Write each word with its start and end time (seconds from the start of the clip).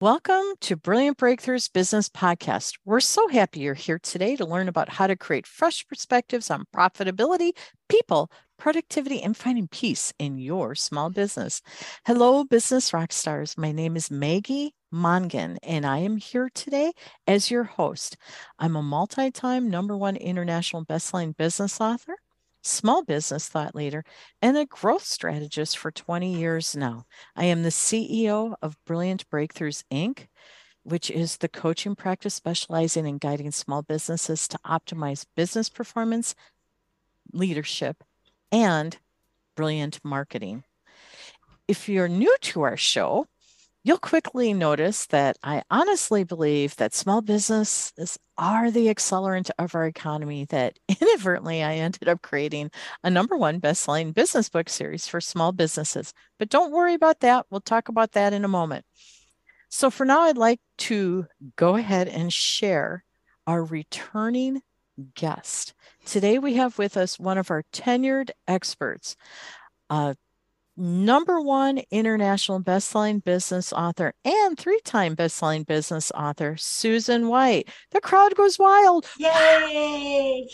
Welcome 0.00 0.44
to 0.60 0.76
Brilliant 0.76 1.18
Breakthroughs 1.18 1.72
Business 1.72 2.08
Podcast. 2.08 2.74
We're 2.84 3.00
so 3.00 3.26
happy 3.26 3.58
you're 3.58 3.74
here 3.74 3.98
today 3.98 4.36
to 4.36 4.44
learn 4.44 4.68
about 4.68 4.88
how 4.88 5.08
to 5.08 5.16
create 5.16 5.44
fresh 5.44 5.84
perspectives 5.88 6.52
on 6.52 6.66
profitability, 6.72 7.50
people, 7.88 8.30
productivity, 8.60 9.20
and 9.20 9.36
finding 9.36 9.66
peace 9.66 10.12
in 10.20 10.38
your 10.38 10.76
small 10.76 11.10
business. 11.10 11.62
Hello, 12.06 12.44
business 12.44 12.94
rock 12.94 13.10
stars. 13.10 13.58
My 13.58 13.72
name 13.72 13.96
is 13.96 14.08
Maggie 14.08 14.72
Mongan, 14.94 15.56
and 15.64 15.84
I 15.84 15.98
am 15.98 16.16
here 16.16 16.48
today 16.54 16.92
as 17.26 17.50
your 17.50 17.64
host. 17.64 18.16
I'm 18.56 18.76
a 18.76 18.82
multi 18.84 19.32
time 19.32 19.68
number 19.68 19.96
one 19.96 20.14
international 20.14 20.84
bestselling 20.84 21.36
business 21.36 21.80
author 21.80 22.14
small 22.62 23.04
business 23.04 23.48
thought 23.48 23.74
leader, 23.74 24.04
and 24.42 24.56
a 24.56 24.66
growth 24.66 25.04
strategist 25.04 25.78
for 25.78 25.90
20 25.90 26.34
years 26.34 26.76
now. 26.76 27.04
I 27.36 27.44
am 27.44 27.62
the 27.62 27.68
CEO 27.70 28.54
of 28.62 28.82
Brilliant 28.84 29.28
Breakthroughs 29.30 29.84
Inc., 29.92 30.26
which 30.82 31.10
is 31.10 31.36
the 31.36 31.48
coaching 31.48 31.94
practice 31.94 32.34
specializing 32.34 33.06
in 33.06 33.18
guiding 33.18 33.50
small 33.50 33.82
businesses 33.82 34.48
to 34.48 34.58
optimize 34.66 35.26
business 35.36 35.68
performance, 35.68 36.34
leadership, 37.32 38.02
and 38.50 38.98
brilliant 39.54 40.00
marketing. 40.02 40.64
If 41.66 41.88
you're 41.88 42.08
new 42.08 42.34
to 42.42 42.62
our 42.62 42.76
show, 42.76 43.26
you'll 43.88 43.96
quickly 43.96 44.52
notice 44.52 45.06
that 45.06 45.38
I 45.42 45.62
honestly 45.70 46.22
believe 46.22 46.76
that 46.76 46.92
small 46.92 47.22
businesses 47.22 48.18
are 48.36 48.70
the 48.70 48.88
accelerant 48.88 49.48
of 49.58 49.74
our 49.74 49.86
economy 49.86 50.44
that 50.50 50.78
inadvertently 51.00 51.62
I 51.62 51.76
ended 51.76 52.06
up 52.06 52.20
creating 52.20 52.70
a 53.02 53.08
number 53.08 53.34
one 53.34 53.60
best-selling 53.60 54.12
business 54.12 54.50
book 54.50 54.68
series 54.68 55.08
for 55.08 55.22
small 55.22 55.52
businesses. 55.52 56.12
But 56.38 56.50
don't 56.50 56.70
worry 56.70 56.92
about 56.92 57.20
that. 57.20 57.46
We'll 57.48 57.62
talk 57.62 57.88
about 57.88 58.12
that 58.12 58.34
in 58.34 58.44
a 58.44 58.48
moment. 58.48 58.84
So 59.70 59.88
for 59.88 60.04
now, 60.04 60.20
I'd 60.20 60.36
like 60.36 60.60
to 60.78 61.26
go 61.56 61.76
ahead 61.76 62.08
and 62.08 62.30
share 62.30 63.04
our 63.46 63.64
returning 63.64 64.60
guest. 65.14 65.72
Today 66.04 66.38
we 66.38 66.56
have 66.56 66.76
with 66.76 66.98
us 66.98 67.18
one 67.18 67.38
of 67.38 67.50
our 67.50 67.64
tenured 67.72 68.32
experts, 68.46 69.16
uh, 69.88 70.12
number 70.78 71.40
one 71.40 71.82
international 71.90 72.62
bestselling 72.62 73.22
business 73.22 73.72
author 73.72 74.14
and 74.24 74.56
three-time 74.56 75.16
bestselling 75.16 75.66
business 75.66 76.10
author 76.12 76.56
Susan 76.56 77.28
White. 77.28 77.68
The 77.90 78.00
crowd 78.00 78.34
goes 78.36 78.58
wild. 78.58 79.06
Yay! 79.18 80.48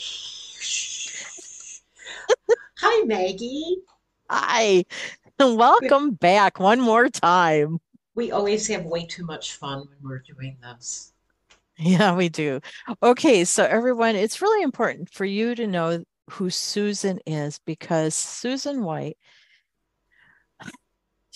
Hi, 2.78 3.05
Maggie. 3.05 3.77
Hi. 4.30 4.84
Welcome 5.39 6.12
back 6.12 6.58
one 6.58 6.80
more 6.80 7.08
time. 7.08 7.78
We 8.14 8.30
always 8.30 8.67
have 8.69 8.84
way 8.84 9.06
too 9.06 9.27
much 9.27 9.55
fun 9.55 9.80
when 9.80 9.98
we're 10.02 10.20
doing 10.20 10.56
this. 10.62 11.12
Yeah, 11.77 12.14
we 12.14 12.28
do. 12.28 12.61
Okay, 13.02 13.45
so 13.45 13.64
everyone, 13.64 14.17
it's 14.17 14.41
really 14.41 14.62
important 14.62 15.11
for 15.11 15.25
you 15.25 15.55
to 15.56 15.67
know 15.67 16.05
who 16.30 16.48
Susan 16.48 17.19
is 17.27 17.58
because 17.67 18.14
Susan 18.14 18.84
White 18.84 19.19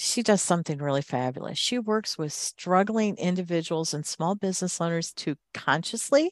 she 0.00 0.22
does 0.22 0.40
something 0.40 0.78
really 0.78 1.02
fabulous. 1.02 1.58
She 1.58 1.76
works 1.76 2.16
with 2.16 2.32
struggling 2.32 3.16
individuals 3.16 3.92
and 3.92 4.06
small 4.06 4.36
business 4.36 4.80
owners 4.80 5.12
to 5.14 5.34
consciously 5.52 6.30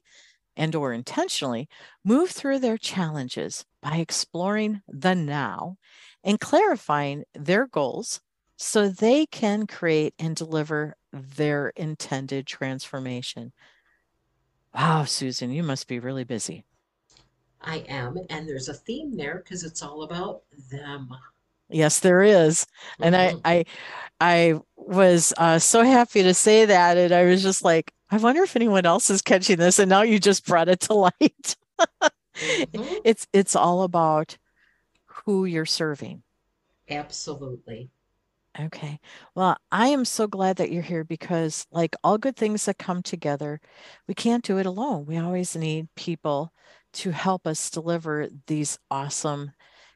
and 0.57 0.73
or 0.77 0.93
intentionally 0.93 1.69
move 2.05 2.31
through 2.31 2.61
their 2.61 2.79
challenges 2.79 3.65
by 3.83 3.97
exploring 3.97 4.83
the 4.87 5.17
now 5.17 5.79
and 6.23 6.39
clarifying 6.39 7.25
their 7.35 7.67
goals 7.67 8.21
so 8.57 8.89
they 8.89 9.27
can 9.27 9.67
create 9.67 10.15
and 10.17 10.37
deliver 10.37 10.95
their 11.13 11.71
intended 11.71 12.47
transformation. 12.47 13.53
Wow, 14.73 15.07
Susan, 15.07 15.51
you 15.51 15.65
must 15.65 15.89
be 15.89 15.99
really 15.99 16.25
busy. 16.25 16.65
I 17.61 17.79
am, 17.89 18.17
and 18.31 18.49
there's 18.49 18.69
a 18.69 18.75
theme 18.75 19.17
there 19.17 19.39
because 19.39 19.65
it's 19.65 19.83
all 19.83 20.05
about 20.05 20.43
them. 20.71 21.09
Yes, 21.69 22.01
there 22.01 22.23
is. 22.23 22.67
And 23.01 23.15
mm-hmm. 23.15 23.39
I, 23.45 23.65
I, 24.21 24.53
I 24.55 24.61
was 24.77 25.33
uh, 25.37 25.59
so 25.59 25.83
happy 25.83 26.23
to 26.23 26.35
say 26.35 26.65
that. 26.65 26.97
And 26.97 27.13
I 27.13 27.25
was 27.25 27.43
just 27.43 27.65
like, 27.65 27.93
I 28.11 28.19
wonder 28.19 28.43
if 28.43 28.57
anyone 28.57 28.87
else 28.87 29.11
is 29.11 29.23
catching 29.23 29.57
this. 29.57 29.79
And 29.79 29.89
now 29.89 30.03
you 30.03 30.19
just 30.19 30.47
brought 30.47 30.69
it 30.69 30.81
to 30.81 30.95
light. 30.95 31.57
mm-hmm. 32.39 32.95
It's, 33.05 33.27
it's 33.33 33.57
all 33.57 33.83
about 33.83 34.39
who 35.07 35.45
you're 35.45 35.67
serving. 35.67 36.23
Absolutely. 36.89 37.91
Okay. 38.59 39.01
Well, 39.35 39.57
I 39.71 39.89
am 39.89 40.05
so 40.05 40.27
glad 40.27 40.57
that 40.57 40.71
you're 40.71 40.83
here 40.83 41.05
because, 41.05 41.67
like 41.71 41.95
all 42.03 42.17
good 42.17 42.37
things 42.37 42.65
that 42.65 42.79
come 42.79 43.03
together, 43.03 43.61
we 44.09 44.15
can't 44.15 44.45
do 44.45 44.59
it 44.59 44.65
alone. 44.65 45.05
We 45.05 45.19
always 45.19 45.55
need 45.57 45.89
people 45.95 46.53
to 46.95 47.11
help 47.11 47.47
us 47.47 47.69
deliver 47.69 48.29
these 48.47 48.79
awesome 48.91 49.53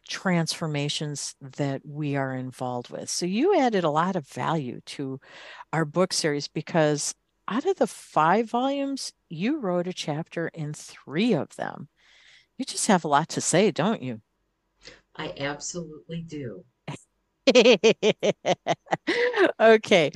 transformations 0.09 1.35
that 1.41 1.83
we 1.85 2.17
are 2.17 2.35
involved 2.35 2.91
with. 2.91 3.09
So 3.09 3.27
you 3.27 3.59
added 3.59 3.85
a 3.85 3.91
lot 3.91 4.17
of 4.17 4.27
value 4.27 4.81
to 4.87 5.21
our 5.73 5.85
book 5.85 6.13
series 6.13 6.49
because 6.49 7.15
out 7.49 7.67
of 7.67 7.77
the 7.77 7.87
five 7.87 8.49
volumes, 8.49 9.13
you 9.29 9.59
wrote 9.59 9.87
a 9.87 9.93
chapter 9.93 10.49
in 10.49 10.73
three 10.73 11.33
of 11.33 11.55
them. 11.57 11.89
You 12.59 12.65
just 12.65 12.87
have 12.87 13.05
a 13.05 13.09
lot 13.09 13.29
to 13.31 13.41
say, 13.41 13.71
don't 13.71 14.03
you? 14.03 14.21
I 15.17 15.33
absolutely 15.39 16.23
do. 16.23 16.65
okay. 19.61 20.11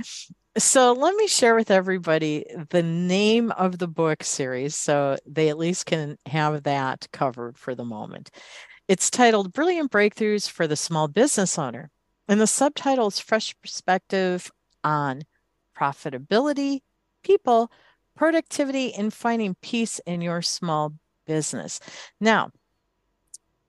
So 0.56 0.92
let 0.92 1.16
me 1.16 1.26
share 1.26 1.56
with 1.56 1.70
everybody 1.72 2.46
the 2.70 2.82
name 2.82 3.50
of 3.52 3.78
the 3.78 3.88
book 3.88 4.22
series 4.22 4.76
so 4.76 5.16
they 5.26 5.48
at 5.48 5.58
least 5.58 5.86
can 5.86 6.16
have 6.26 6.62
that 6.62 7.08
covered 7.12 7.58
for 7.58 7.74
the 7.74 7.84
moment. 7.84 8.30
It's 8.86 9.08
titled 9.08 9.54
Brilliant 9.54 9.90
Breakthroughs 9.90 10.48
for 10.48 10.66
the 10.66 10.76
Small 10.76 11.08
Business 11.08 11.58
Owner. 11.58 11.90
And 12.28 12.38
the 12.38 12.46
subtitle 12.46 13.06
is 13.06 13.18
Fresh 13.18 13.58
Perspective 13.62 14.50
on 14.82 15.22
Profitability, 15.74 16.80
People, 17.22 17.72
Productivity, 18.14 18.92
and 18.92 19.12
Finding 19.12 19.54
Peace 19.62 20.00
in 20.04 20.20
Your 20.20 20.42
Small 20.42 20.92
Business. 21.26 21.80
Now, 22.20 22.50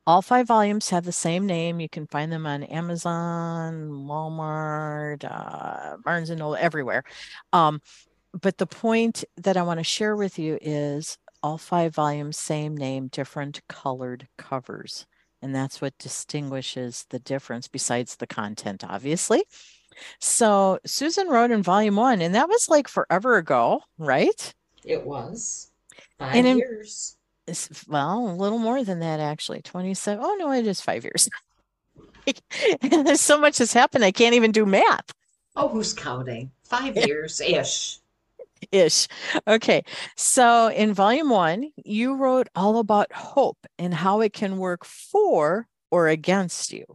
all 0.06 0.22
five 0.22 0.48
volumes 0.48 0.90
have 0.90 1.06
the 1.06 1.14
same 1.14 1.46
name. 1.46 1.80
You 1.80 1.88
can 1.88 2.08
find 2.08 2.30
them 2.30 2.46
on 2.46 2.64
Amazon, 2.64 4.06
Walmart, 4.06 5.24
uh, 5.24 5.96
Barnes 6.03 6.30
and 6.30 6.40
Noble, 6.40 6.58
everywhere. 6.58 7.06
Um, 7.53 7.82
but 8.34 8.58
the 8.58 8.68
point 8.68 9.24
that 9.38 9.56
I 9.56 9.64
want 9.64 9.80
to 9.80 9.84
share 9.86 10.18
with 10.18 10.38
you 10.38 10.59
is 10.62 11.18
all 11.46 11.60
five 11.60 11.94
volumes, 11.94 12.38
same 12.38 12.76
name, 12.76 13.08
different 13.08 13.62
colored 13.70 14.28
covers. 14.36 15.06
And 15.44 15.54
that's 15.54 15.80
what 15.80 15.96
distinguishes 16.00 17.06
the 17.12 17.20
difference, 17.20 17.68
besides 17.68 18.16
the 18.16 18.26
content, 18.26 18.84
obviously. 18.84 19.44
So 20.20 20.80
Susan 20.88 21.28
wrote 21.28 21.52
in 21.52 21.62
volume 21.62 21.98
one, 21.98 22.20
and 22.22 22.34
that 22.34 22.50
was 22.50 22.68
like 22.68 22.88
forever 22.88 23.38
ago, 23.38 23.82
right? 24.00 24.56
It 24.84 25.06
was 25.06 25.70
five 26.18 26.36
in, 26.36 26.58
years. 26.58 27.16
Well, 27.88 28.28
a 28.28 28.34
little 28.34 28.58
more 28.58 28.84
than 28.84 29.02
that, 29.02 29.20
actually. 29.20 29.62
27. 29.62 30.26
Oh, 30.26 30.36
no, 30.40 30.52
it 30.52 30.66
is 30.66 30.82
five 30.82 31.04
years. 31.04 31.30
and 32.82 33.06
there's 33.06 33.22
so 33.32 33.40
much 33.40 33.60
has 33.60 33.72
happened, 33.72 34.04
I 34.04 34.12
can't 34.12 34.34
even 34.34 34.52
do 34.52 34.66
math. 34.66 35.14
Oh, 35.56 35.68
who's 35.68 35.94
counting? 35.94 36.50
Five 36.64 36.98
years 37.06 37.40
ish 37.40 38.00
ish. 38.72 39.08
Okay. 39.48 39.84
So 40.16 40.68
in 40.68 40.94
volume 40.94 41.30
one, 41.30 41.72
you 41.84 42.16
wrote 42.16 42.48
all 42.56 42.80
about 42.80 43.12
hope 43.14 43.58
and 43.78 43.94
how 43.94 44.22
it 44.22 44.34
can 44.34 44.58
work 44.58 44.86
for 44.86 45.68
or 45.92 46.08
against 46.08 46.74
you. 46.74 46.86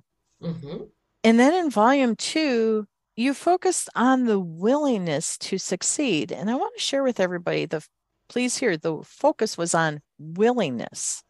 Mm-hmm. 0.43 0.85
And 1.25 1.39
then 1.39 1.55
in 1.55 1.71
volume 1.71 2.17
two, 2.17 2.87
you 3.17 3.35
focused 3.35 3.91
on 3.95 4.25
the 4.25 4.39
willingness 4.39 5.37
to 5.39 5.59
succeed. 5.59 6.33
And 6.33 6.51
I 6.51 6.55
want 6.55 6.75
to 6.77 6.83
share 6.83 7.03
with 7.03 7.21
everybody 7.21 7.67
the 7.67 7.85
please 8.29 8.57
hear 8.57 8.77
the 8.77 9.03
focus 9.05 9.59
was 9.59 9.75
on 9.75 10.01
willingness, 10.19 11.23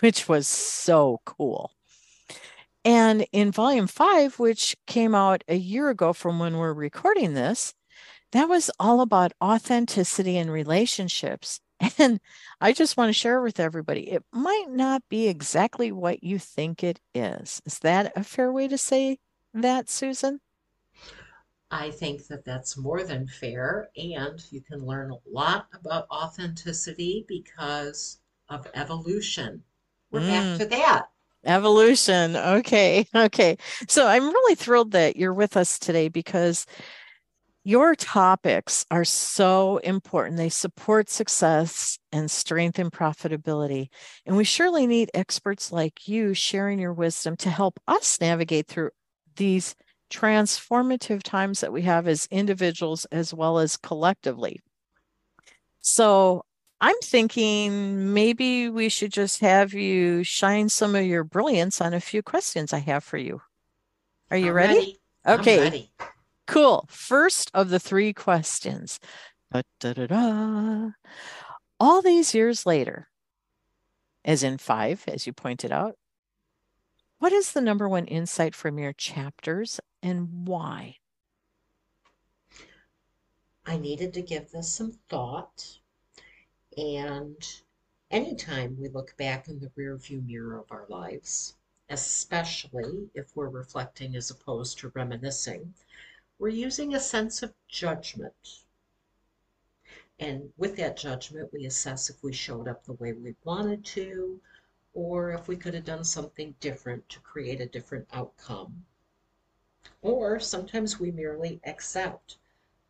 which 0.00 0.28
was 0.28 0.46
so 0.46 1.20
cool. 1.24 1.72
And 2.84 3.26
in 3.32 3.52
volume 3.52 3.86
five, 3.86 4.38
which 4.38 4.76
came 4.86 5.14
out 5.14 5.44
a 5.48 5.56
year 5.56 5.90
ago 5.90 6.12
from 6.12 6.38
when 6.38 6.56
we're 6.56 6.72
recording 6.72 7.34
this, 7.34 7.74
that 8.32 8.48
was 8.48 8.70
all 8.78 9.00
about 9.00 9.32
authenticity 9.42 10.36
and 10.36 10.50
relationships. 10.50 11.60
And 11.98 12.20
I 12.60 12.72
just 12.72 12.96
want 12.96 13.08
to 13.08 13.12
share 13.12 13.40
with 13.40 13.60
everybody 13.60 14.10
it 14.10 14.24
might 14.32 14.66
not 14.68 15.02
be 15.08 15.28
exactly 15.28 15.92
what 15.92 16.24
you 16.24 16.38
think 16.38 16.82
it 16.82 17.00
is. 17.14 17.62
Is 17.64 17.78
that 17.80 18.12
a 18.16 18.24
fair 18.24 18.52
way 18.52 18.66
to 18.66 18.76
say 18.76 19.18
that, 19.54 19.88
Susan? 19.88 20.40
I 21.70 21.90
think 21.90 22.26
that 22.28 22.44
that's 22.44 22.76
more 22.76 23.04
than 23.04 23.28
fair. 23.28 23.90
And 23.96 24.42
you 24.50 24.60
can 24.60 24.84
learn 24.84 25.12
a 25.12 25.18
lot 25.30 25.68
about 25.72 26.08
authenticity 26.10 27.24
because 27.28 28.18
of 28.48 28.66
evolution. 28.74 29.62
We're 30.10 30.20
mm. 30.20 30.28
back 30.28 30.58
to 30.60 30.66
that. 30.66 31.06
Evolution. 31.44 32.36
Okay. 32.36 33.06
Okay. 33.14 33.56
So 33.88 34.06
I'm 34.06 34.28
really 34.28 34.54
thrilled 34.54 34.92
that 34.92 35.16
you're 35.16 35.34
with 35.34 35.56
us 35.56 35.78
today 35.78 36.08
because 36.08 36.66
Your 37.64 37.94
topics 37.94 38.86
are 38.90 39.04
so 39.04 39.78
important. 39.78 40.36
They 40.36 40.48
support 40.48 41.10
success 41.10 41.98
and 42.12 42.30
strengthen 42.30 42.90
profitability. 42.90 43.88
And 44.24 44.36
we 44.36 44.44
surely 44.44 44.86
need 44.86 45.10
experts 45.12 45.70
like 45.70 46.08
you 46.08 46.34
sharing 46.34 46.78
your 46.78 46.94
wisdom 46.94 47.36
to 47.38 47.50
help 47.50 47.78
us 47.86 48.20
navigate 48.20 48.68
through 48.68 48.90
these 49.36 49.74
transformative 50.10 51.22
times 51.22 51.60
that 51.60 51.72
we 51.72 51.82
have 51.82 52.08
as 52.08 52.26
individuals 52.30 53.04
as 53.06 53.34
well 53.34 53.58
as 53.58 53.76
collectively. 53.76 54.60
So 55.80 56.44
I'm 56.80 56.98
thinking 57.02 58.14
maybe 58.14 58.68
we 58.68 58.88
should 58.88 59.12
just 59.12 59.40
have 59.40 59.74
you 59.74 60.22
shine 60.22 60.68
some 60.68 60.94
of 60.94 61.04
your 61.04 61.24
brilliance 61.24 61.80
on 61.80 61.92
a 61.92 62.00
few 62.00 62.22
questions 62.22 62.72
I 62.72 62.78
have 62.78 63.04
for 63.04 63.18
you. 63.18 63.42
Are 64.30 64.36
you 64.36 64.52
ready? 64.52 64.98
ready? 65.26 65.40
Okay. 65.40 65.90
Ready. 66.48 66.60
Cool. 66.60 66.86
First 66.88 67.50
of 67.54 67.68
the 67.68 67.78
three 67.78 68.12
questions. 68.12 68.98
Da, 69.52 69.62
da, 69.80 70.06
da, 70.06 70.90
All 71.80 72.02
these 72.02 72.34
years 72.34 72.66
later, 72.66 73.08
as 74.24 74.42
in 74.42 74.58
five, 74.58 75.04
as 75.08 75.26
you 75.26 75.32
pointed 75.32 75.72
out, 75.72 75.96
what 77.18 77.32
is 77.32 77.52
the 77.52 77.60
number 77.60 77.88
one 77.88 78.06
insight 78.06 78.54
from 78.54 78.78
your 78.78 78.92
chapters 78.92 79.80
and 80.02 80.46
why? 80.46 80.96
I 83.66 83.76
needed 83.76 84.14
to 84.14 84.22
give 84.22 84.50
this 84.50 84.72
some 84.72 84.92
thought. 85.08 85.78
And 86.76 87.36
anytime 88.10 88.76
we 88.80 88.88
look 88.88 89.16
back 89.16 89.48
in 89.48 89.58
the 89.58 89.70
rearview 89.78 90.24
mirror 90.26 90.58
of 90.58 90.70
our 90.70 90.86
lives, 90.88 91.56
especially 91.90 93.10
if 93.14 93.34
we're 93.34 93.48
reflecting 93.48 94.14
as 94.14 94.30
opposed 94.30 94.78
to 94.78 94.92
reminiscing, 94.94 95.74
we're 96.40 96.48
using 96.48 96.94
a 96.94 97.00
sense 97.00 97.42
of 97.42 97.52
judgment. 97.66 98.62
And 100.20 100.52
with 100.56 100.76
that 100.76 100.96
judgment, 100.96 101.52
we 101.52 101.64
assess 101.64 102.08
if 102.10 102.22
we 102.22 102.32
showed 102.32 102.68
up 102.68 102.84
the 102.84 102.92
way 102.92 103.12
we 103.12 103.34
wanted 103.42 103.84
to, 103.86 104.40
or 104.94 105.32
if 105.32 105.48
we 105.48 105.56
could 105.56 105.74
have 105.74 105.84
done 105.84 106.04
something 106.04 106.54
different 106.60 107.08
to 107.08 107.20
create 107.20 107.60
a 107.60 107.66
different 107.66 108.08
outcome. 108.12 108.86
Or 110.00 110.38
sometimes 110.38 111.00
we 111.00 111.10
merely 111.10 111.60
accept 111.64 112.38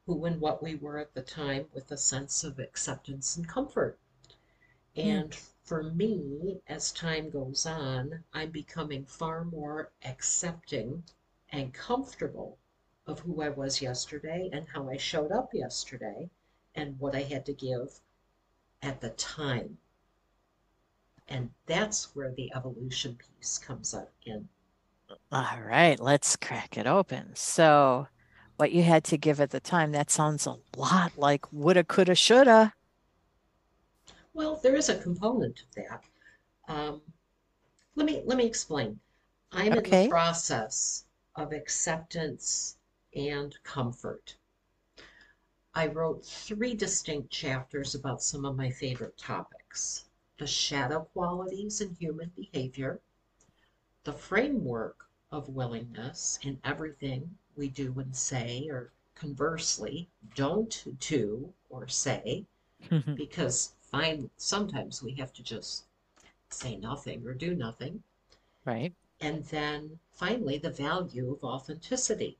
who 0.04 0.26
and 0.26 0.40
what 0.40 0.62
we 0.62 0.74
were 0.74 0.98
at 0.98 1.14
the 1.14 1.22
time 1.22 1.68
with 1.72 1.90
a 1.90 1.96
sense 1.96 2.44
of 2.44 2.58
acceptance 2.58 3.36
and 3.36 3.48
comfort. 3.48 3.98
And 4.94 5.30
mm. 5.30 5.50
for 5.62 5.82
me, 5.82 6.60
as 6.66 6.92
time 6.92 7.30
goes 7.30 7.64
on, 7.64 8.24
I'm 8.34 8.50
becoming 8.50 9.06
far 9.06 9.44
more 9.44 9.90
accepting 10.04 11.04
and 11.50 11.72
comfortable 11.72 12.58
of 13.08 13.18
who 13.20 13.42
I 13.42 13.48
was 13.48 13.80
yesterday 13.80 14.50
and 14.52 14.66
how 14.72 14.88
I 14.90 14.98
showed 14.98 15.32
up 15.32 15.50
yesterday 15.54 16.28
and 16.74 16.98
what 17.00 17.16
I 17.16 17.22
had 17.22 17.46
to 17.46 17.54
give 17.54 17.88
at 18.82 19.00
the 19.00 19.10
time. 19.10 19.78
And 21.28 21.50
that's 21.66 22.14
where 22.14 22.32
the 22.32 22.52
evolution 22.54 23.16
piece 23.16 23.58
comes 23.58 23.94
up 23.94 24.12
in. 24.24 24.48
All 25.32 25.60
right, 25.66 25.98
let's 25.98 26.36
crack 26.36 26.76
it 26.76 26.86
open. 26.86 27.30
So, 27.34 28.08
what 28.56 28.72
you 28.72 28.82
had 28.82 29.04
to 29.04 29.16
give 29.16 29.40
at 29.40 29.50
the 29.50 29.60
time, 29.60 29.92
that 29.92 30.10
sounds 30.10 30.46
a 30.46 30.56
lot 30.76 31.12
like 31.16 31.50
woulda, 31.52 31.84
coulda, 31.84 32.14
shoulda. 32.14 32.74
Well, 34.34 34.60
there 34.62 34.76
is 34.76 34.88
a 34.88 34.98
component 34.98 35.60
of 35.60 35.74
that. 35.76 36.04
Um, 36.68 37.00
let 37.94 38.06
me 38.06 38.22
let 38.26 38.36
me 38.36 38.44
explain. 38.44 39.00
I'm 39.52 39.72
okay. 39.78 40.04
in 40.04 40.04
the 40.04 40.10
process 40.10 41.04
of 41.36 41.52
acceptance 41.52 42.77
and 43.14 43.56
comfort. 43.62 44.36
I 45.74 45.86
wrote 45.86 46.24
three 46.24 46.74
distinct 46.74 47.30
chapters 47.30 47.94
about 47.94 48.22
some 48.22 48.44
of 48.44 48.56
my 48.56 48.70
favorite 48.70 49.16
topics 49.16 50.04
the 50.38 50.46
shadow 50.46 51.00
qualities 51.12 51.80
in 51.80 51.94
human 51.96 52.30
behavior, 52.36 53.00
the 54.04 54.12
framework 54.12 55.08
of 55.30 55.48
willingness 55.48 56.38
in 56.42 56.60
everything 56.64 57.36
we 57.56 57.68
do 57.68 57.92
and 57.98 58.14
say, 58.14 58.68
or 58.70 58.92
conversely, 59.14 60.08
don't 60.34 60.84
do 61.00 61.52
or 61.68 61.88
say, 61.88 62.46
mm-hmm. 62.84 63.14
because 63.14 63.74
find 63.80 64.30
sometimes 64.36 65.02
we 65.02 65.12
have 65.14 65.32
to 65.32 65.42
just 65.42 65.84
say 66.50 66.76
nothing 66.76 67.26
or 67.26 67.34
do 67.34 67.54
nothing. 67.54 68.02
Right. 68.64 68.94
And 69.20 69.44
then 69.46 69.98
finally, 70.12 70.58
the 70.58 70.70
value 70.70 71.32
of 71.32 71.42
authenticity. 71.42 72.38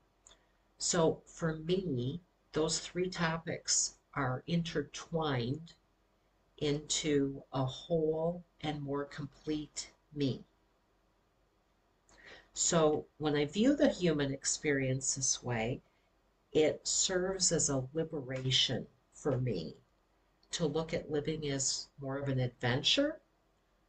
So 0.81 1.21
for 1.25 1.57
me, 1.57 2.21
those 2.53 2.79
three 2.79 3.09
topics 3.09 3.95
are 4.13 4.43
intertwined 4.47 5.73
into 6.57 7.43
a 7.51 7.65
whole 7.65 8.45
and 8.61 8.81
more 8.81 9.03
complete 9.03 9.91
me. 10.13 10.45
So 12.53 13.05
when 13.17 13.35
I 13.35 13.45
view 13.45 13.75
the 13.75 13.89
human 13.89 14.33
experience 14.33 15.15
this 15.15 15.43
way, 15.43 15.81
it 16.53 16.87
serves 16.87 17.51
as 17.51 17.69
a 17.69 17.87
liberation 17.93 18.87
for 19.13 19.37
me 19.37 19.75
to 20.51 20.65
look 20.65 20.93
at 20.93 21.11
living 21.11 21.47
as 21.49 21.89
more 21.99 22.17
of 22.17 22.29
an 22.29 22.39
adventure 22.39 23.19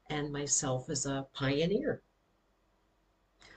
and 0.08 0.32
myself 0.32 0.90
as 0.90 1.06
a 1.06 1.28
pioneer. 1.32 2.02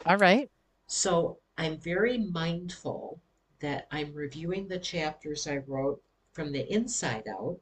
All 0.06 0.18
right. 0.18 0.52
So 0.86 1.40
I'm 1.58 1.78
very 1.78 2.18
mindful 2.20 3.20
that 3.64 3.88
I'm 3.92 4.14
reviewing 4.14 4.68
the 4.68 4.78
chapters 4.78 5.48
I 5.48 5.58
wrote 5.58 6.04
from 6.34 6.52
the 6.52 6.70
inside 6.72 7.24
out 7.30 7.58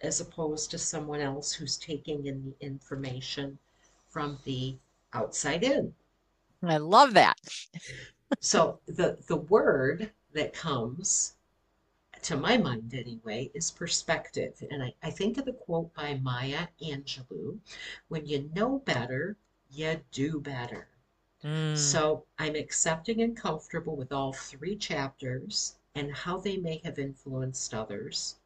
as 0.00 0.18
opposed 0.18 0.70
to 0.70 0.78
someone 0.78 1.20
else 1.20 1.52
who's 1.52 1.76
taking 1.76 2.26
in 2.26 2.42
the 2.42 2.66
information 2.66 3.58
from 4.08 4.38
the 4.44 4.76
outside 5.12 5.62
in. 5.62 5.94
I 6.62 6.78
love 6.78 7.12
that. 7.12 7.36
so 8.40 8.80
the 8.86 9.18
the 9.26 9.36
word 9.36 10.10
that 10.32 10.54
comes 10.54 11.34
to 12.22 12.36
my 12.38 12.56
mind 12.56 12.94
anyway 12.94 13.50
is 13.52 13.70
perspective. 13.70 14.54
And 14.70 14.82
I, 14.82 14.94
I 15.02 15.10
think 15.10 15.36
of 15.36 15.44
the 15.44 15.52
quote 15.52 15.92
by 15.92 16.14
Maya 16.14 16.68
Angelou 16.82 17.58
when 18.08 18.24
you 18.24 18.50
know 18.54 18.78
better, 18.78 19.36
you 19.70 20.00
do 20.12 20.40
better. 20.40 20.88
Mm. 21.44 21.76
So 21.76 22.24
I'm 22.38 22.54
accepting 22.54 23.22
and 23.22 23.36
comfortable 23.36 23.96
with 23.96 24.12
all 24.12 24.32
three 24.32 24.76
chapters 24.76 25.76
and 25.94 26.12
how 26.12 26.38
they 26.38 26.56
may 26.56 26.78
have 26.84 26.98
influenced 26.98 27.74
others. 27.74 28.36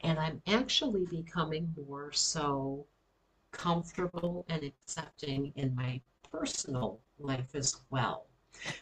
And 0.00 0.18
I'm 0.18 0.42
actually 0.46 1.04
becoming 1.06 1.74
more 1.86 2.12
so 2.12 2.86
comfortable 3.52 4.44
and 4.48 4.62
accepting 4.62 5.52
in 5.56 5.74
my 5.74 6.00
personal 6.30 7.00
life 7.18 7.54
as 7.54 7.80
well. 7.90 8.26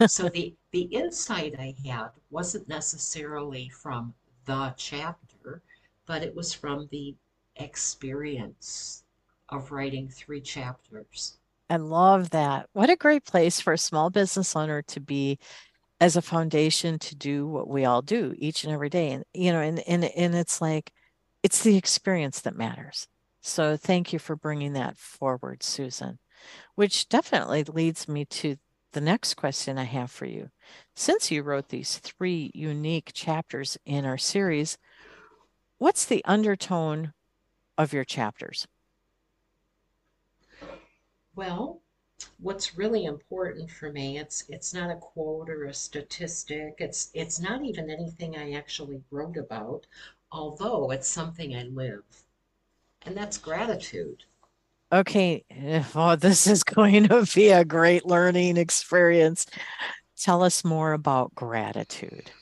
so 0.06 0.28
the 0.28 0.54
the 0.70 0.82
insight 0.82 1.54
I 1.58 1.74
had 1.84 2.10
wasn't 2.30 2.68
necessarily 2.68 3.68
from 3.68 4.14
the 4.44 4.74
chapter, 4.76 5.62
but 6.06 6.22
it 6.22 6.34
was 6.34 6.52
from 6.52 6.88
the 6.90 7.14
experience 7.56 9.04
of 9.48 9.72
writing 9.72 10.08
three 10.08 10.40
chapters. 10.40 11.37
I 11.70 11.76
love 11.76 12.30
that. 12.30 12.68
What 12.72 12.90
a 12.90 12.96
great 12.96 13.24
place 13.24 13.60
for 13.60 13.72
a 13.72 13.78
small 13.78 14.10
business 14.10 14.56
owner 14.56 14.82
to 14.82 15.00
be 15.00 15.38
as 16.00 16.16
a 16.16 16.22
foundation 16.22 16.98
to 16.98 17.16
do 17.16 17.46
what 17.46 17.68
we 17.68 17.84
all 17.84 18.02
do 18.02 18.34
each 18.38 18.64
and 18.64 18.72
every 18.72 18.88
day. 18.88 19.10
And 19.10 19.24
you 19.34 19.52
know, 19.52 19.60
and 19.60 19.80
and 19.80 20.04
and 20.04 20.34
it's 20.34 20.60
like 20.60 20.92
it's 21.42 21.62
the 21.62 21.76
experience 21.76 22.40
that 22.42 22.56
matters. 22.56 23.06
So 23.42 23.76
thank 23.76 24.12
you 24.12 24.18
for 24.18 24.36
bringing 24.36 24.74
that 24.74 24.96
forward, 24.96 25.62
Susan. 25.62 26.18
Which 26.74 27.08
definitely 27.08 27.64
leads 27.64 28.08
me 28.08 28.24
to 28.26 28.56
the 28.92 29.00
next 29.00 29.34
question 29.34 29.78
I 29.78 29.84
have 29.84 30.10
for 30.10 30.24
you. 30.24 30.48
Since 30.96 31.30
you 31.30 31.42
wrote 31.42 31.68
these 31.68 31.98
three 31.98 32.50
unique 32.54 33.12
chapters 33.12 33.76
in 33.84 34.04
our 34.04 34.18
series, 34.18 34.78
what's 35.78 36.04
the 36.04 36.24
undertone 36.24 37.12
of 37.76 37.92
your 37.92 38.04
chapters? 38.04 38.66
Well, 41.38 41.80
what's 42.40 42.76
really 42.76 43.04
important 43.04 43.70
for 43.70 43.92
me, 43.92 44.18
it's 44.18 44.42
it's 44.48 44.74
not 44.74 44.90
a 44.90 44.96
quote 44.96 45.48
or 45.48 45.66
a 45.66 45.72
statistic. 45.72 46.74
It's 46.78 47.12
it's 47.14 47.38
not 47.38 47.64
even 47.64 47.88
anything 47.88 48.36
I 48.36 48.54
actually 48.54 49.04
wrote 49.12 49.36
about, 49.36 49.86
although 50.32 50.90
it's 50.90 51.06
something 51.06 51.54
I 51.54 51.62
live. 51.62 52.02
And 53.06 53.16
that's 53.16 53.38
gratitude. 53.38 54.24
Okay. 54.92 55.44
Oh, 55.94 56.16
this 56.16 56.48
is 56.48 56.64
going 56.64 57.06
to 57.06 57.24
be 57.32 57.50
a 57.50 57.64
great 57.64 58.04
learning 58.04 58.56
experience. 58.56 59.46
Tell 60.16 60.42
us 60.42 60.64
more 60.64 60.92
about 60.92 61.36
gratitude. 61.36 62.32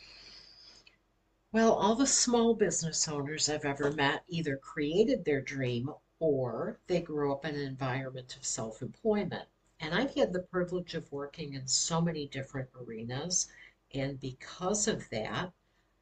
Well, 1.52 1.74
all 1.74 1.96
the 1.96 2.06
small 2.06 2.54
business 2.54 3.06
owners 3.08 3.50
I've 3.50 3.66
ever 3.66 3.92
met 3.92 4.24
either 4.30 4.56
created 4.56 5.26
their 5.26 5.42
dream 5.42 5.90
or 6.18 6.78
they 6.86 7.00
grew 7.00 7.32
up 7.32 7.44
in 7.44 7.54
an 7.54 7.60
environment 7.60 8.36
of 8.36 8.44
self 8.44 8.80
employment. 8.80 9.48
And 9.78 9.94
I've 9.94 10.14
had 10.14 10.32
the 10.32 10.40
privilege 10.40 10.94
of 10.94 11.12
working 11.12 11.52
in 11.52 11.66
so 11.68 12.00
many 12.00 12.26
different 12.26 12.70
arenas. 12.74 13.48
And 13.92 14.18
because 14.18 14.88
of 14.88 15.10
that, 15.10 15.52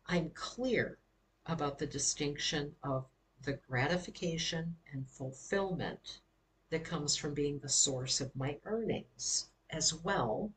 I'm 0.06 0.30
clear 0.30 0.98
about 1.46 1.78
the 1.78 1.86
distinction 1.86 2.76
of 2.82 3.06
the 3.42 3.54
gratification 3.54 4.76
and 4.92 5.08
fulfillment 5.08 6.20
that 6.70 6.84
comes 6.84 7.16
from 7.16 7.34
being 7.34 7.58
the 7.58 7.68
source 7.68 8.20
of 8.20 8.34
my 8.36 8.58
earnings, 8.64 9.48
as 9.70 9.92
well 9.92 10.52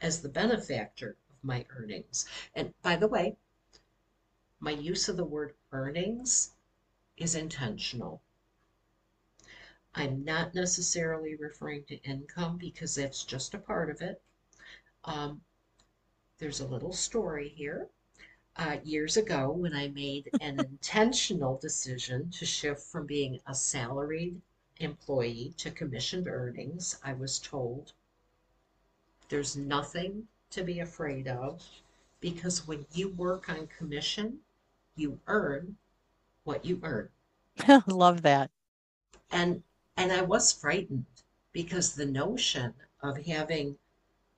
as 0.00 0.22
the 0.22 0.28
benefactor 0.28 1.16
of 1.28 1.42
my 1.42 1.66
earnings. 1.70 2.26
And 2.54 2.74
by 2.82 2.96
the 2.96 3.08
way, 3.08 3.36
my 4.58 4.72
use 4.72 5.08
of 5.08 5.16
the 5.16 5.24
word 5.24 5.54
earnings 5.72 6.54
is 7.16 7.34
intentional. 7.34 8.22
I'm 9.94 10.24
not 10.24 10.54
necessarily 10.54 11.34
referring 11.34 11.84
to 11.84 12.02
income 12.02 12.56
because 12.58 12.94
that's 12.94 13.24
just 13.24 13.54
a 13.54 13.58
part 13.58 13.90
of 13.90 14.00
it. 14.00 14.22
Um, 15.04 15.40
there's 16.38 16.60
a 16.60 16.66
little 16.66 16.92
story 16.92 17.48
here. 17.48 17.88
Uh, 18.56 18.78
years 18.84 19.16
ago, 19.16 19.50
when 19.50 19.74
I 19.74 19.88
made 19.88 20.30
an 20.40 20.60
intentional 20.60 21.58
decision 21.58 22.30
to 22.30 22.46
shift 22.46 22.82
from 22.82 23.06
being 23.06 23.40
a 23.46 23.54
salaried 23.54 24.40
employee 24.78 25.54
to 25.58 25.70
commissioned 25.70 26.28
earnings, 26.28 26.98
I 27.04 27.12
was 27.12 27.38
told 27.38 27.92
there's 29.28 29.56
nothing 29.56 30.26
to 30.50 30.62
be 30.62 30.80
afraid 30.80 31.28
of 31.28 31.62
because 32.20 32.66
when 32.66 32.84
you 32.92 33.08
work 33.10 33.48
on 33.48 33.68
commission, 33.78 34.38
you 34.96 35.18
earn 35.26 35.76
what 36.44 36.64
you 36.64 36.80
earn. 36.82 37.08
Love 37.86 38.22
that. 38.22 38.50
And 39.30 39.62
and 40.00 40.10
I 40.10 40.22
was 40.22 40.50
frightened 40.50 41.04
because 41.52 41.94
the 41.94 42.06
notion 42.06 42.72
of 43.02 43.26
having 43.26 43.76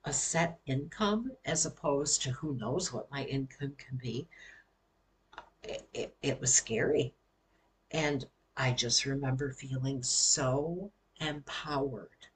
a 0.03 0.11
set 0.11 0.59
income 0.65 1.31
as 1.45 1.65
opposed 1.65 2.21
to 2.21 2.31
who 2.31 2.55
knows 2.55 2.91
what 2.91 3.09
my 3.09 3.23
income 3.23 3.73
can 3.77 3.95
be, 3.95 4.27
it, 5.63 5.87
it, 5.93 6.17
it 6.21 6.41
was 6.41 6.53
scary. 6.53 7.13
And 7.91 8.27
I 8.57 8.73
just 8.73 9.05
remember 9.05 9.53
feeling 9.53 10.03
so 10.03 10.91
empowered. 11.21 12.27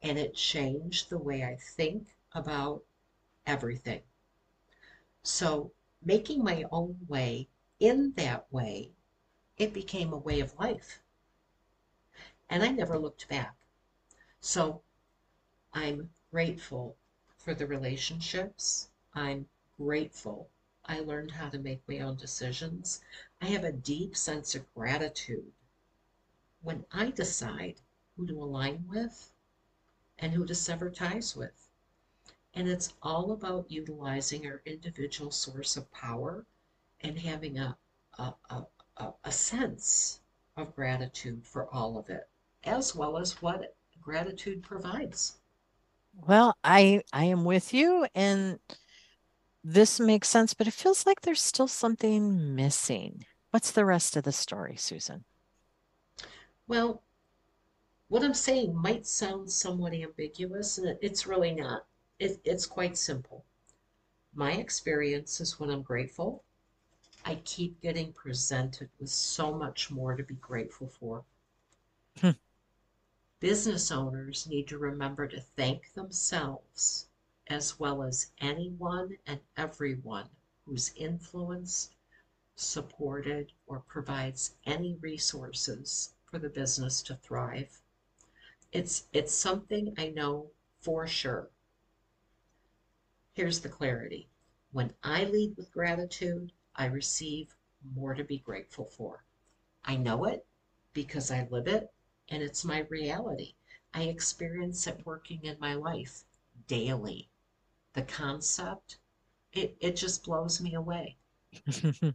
And 0.00 0.16
it 0.16 0.36
changed 0.36 1.10
the 1.10 1.18
way 1.18 1.42
I 1.42 1.56
think 1.56 2.14
about 2.34 2.84
everything. 3.46 4.02
So, 5.24 5.72
making 6.04 6.44
my 6.44 6.64
own 6.70 7.00
way 7.08 7.48
in 7.80 8.12
that 8.12 8.46
way, 8.52 8.92
it 9.56 9.72
became 9.72 10.12
a 10.12 10.18
way 10.18 10.38
of 10.38 10.56
life 10.56 11.00
and 12.52 12.64
I 12.64 12.68
never 12.68 12.98
looked 12.98 13.28
back. 13.28 13.54
So 14.40 14.82
I'm 15.72 16.10
grateful 16.32 16.96
for 17.38 17.54
the 17.54 17.66
relationships. 17.66 18.90
I'm 19.14 19.48
grateful 19.78 20.50
I 20.84 20.98
learned 20.98 21.30
how 21.30 21.48
to 21.50 21.60
make 21.60 21.88
my 21.88 22.00
own 22.00 22.16
decisions. 22.16 23.00
I 23.40 23.46
have 23.46 23.62
a 23.62 23.70
deep 23.70 24.16
sense 24.16 24.56
of 24.56 24.74
gratitude 24.74 25.52
when 26.60 26.84
I 26.92 27.12
decide 27.12 27.80
who 28.16 28.26
to 28.26 28.42
align 28.42 28.88
with 28.88 29.30
and 30.18 30.32
who 30.32 30.44
to 30.46 30.54
sever 30.54 30.90
ties 30.90 31.36
with. 31.36 31.68
And 32.52 32.68
it's 32.68 32.94
all 33.00 33.30
about 33.30 33.70
utilizing 33.70 34.44
our 34.46 34.60
individual 34.66 35.30
source 35.30 35.76
of 35.76 35.92
power 35.92 36.46
and 37.00 37.20
having 37.20 37.58
a, 37.58 37.78
a, 38.18 38.34
a, 38.96 39.12
a 39.22 39.30
sense 39.30 40.20
of 40.56 40.74
gratitude 40.74 41.46
for 41.46 41.72
all 41.72 41.96
of 41.96 42.10
it 42.10 42.28
as 42.64 42.94
well 42.94 43.16
as 43.16 43.40
what 43.42 43.76
gratitude 44.00 44.62
provides. 44.62 45.38
Well, 46.14 46.56
I 46.64 47.02
I 47.12 47.24
am 47.24 47.44
with 47.44 47.72
you 47.72 48.06
and 48.14 48.58
this 49.62 50.00
makes 50.00 50.28
sense, 50.28 50.54
but 50.54 50.66
it 50.66 50.72
feels 50.72 51.06
like 51.06 51.20
there's 51.20 51.42
still 51.42 51.68
something 51.68 52.54
missing. 52.54 53.26
What's 53.50 53.72
the 53.72 53.84
rest 53.84 54.16
of 54.16 54.24
the 54.24 54.32
story, 54.32 54.76
Susan? 54.76 55.24
Well, 56.66 57.02
what 58.08 58.24
I'm 58.24 58.34
saying 58.34 58.74
might 58.74 59.06
sound 59.06 59.50
somewhat 59.50 59.92
ambiguous, 59.92 60.78
and 60.78 60.96
it's 61.02 61.26
really 61.26 61.52
not. 61.52 61.84
It, 62.18 62.40
it's 62.44 62.66
quite 62.66 62.96
simple. 62.96 63.44
My 64.34 64.52
experience 64.52 65.40
is 65.40 65.60
when 65.60 65.70
I'm 65.70 65.82
grateful, 65.82 66.42
I 67.24 67.36
keep 67.44 67.80
getting 67.80 68.12
presented 68.12 68.88
with 68.98 69.10
so 69.10 69.52
much 69.52 69.90
more 69.90 70.16
to 70.16 70.22
be 70.22 70.34
grateful 70.34 70.88
for. 70.88 71.24
Hmm 72.20 72.30
business 73.40 73.90
owners 73.90 74.46
need 74.46 74.68
to 74.68 74.76
remember 74.76 75.26
to 75.26 75.40
thank 75.40 75.94
themselves 75.94 77.08
as 77.48 77.80
well 77.80 78.02
as 78.02 78.30
anyone 78.38 79.16
and 79.26 79.40
everyone 79.56 80.28
who's 80.66 80.92
influenced, 80.94 81.94
supported, 82.54 83.50
or 83.66 83.80
provides 83.80 84.54
any 84.66 84.94
resources 85.00 86.12
for 86.30 86.38
the 86.38 86.50
business 86.50 87.00
to 87.00 87.14
thrive. 87.14 87.80
It's, 88.72 89.04
it's 89.12 89.34
something 89.34 89.94
I 89.96 90.10
know 90.10 90.50
for 90.78 91.06
sure. 91.06 91.48
Here's 93.32 93.60
the 93.60 93.70
clarity. 93.70 94.28
When 94.70 94.92
I 95.02 95.24
lead 95.24 95.56
with 95.56 95.72
gratitude, 95.72 96.52
I 96.76 96.84
receive 96.86 97.56
more 97.94 98.14
to 98.14 98.22
be 98.22 98.38
grateful 98.38 98.84
for. 98.84 99.24
I 99.82 99.96
know 99.96 100.26
it 100.26 100.46
because 100.92 101.30
I 101.30 101.48
live 101.50 101.66
it 101.66 101.90
and 102.30 102.42
it's 102.42 102.64
my 102.64 102.86
reality. 102.88 103.54
I 103.92 104.02
experience 104.04 104.86
it 104.86 105.00
working 105.04 105.40
in 105.42 105.56
my 105.60 105.74
life 105.74 106.22
daily. 106.68 107.28
The 107.94 108.02
concept, 108.02 108.98
it, 109.52 109.76
it 109.80 109.96
just 109.96 110.24
blows 110.24 110.60
me 110.60 110.74
away. 110.74 111.16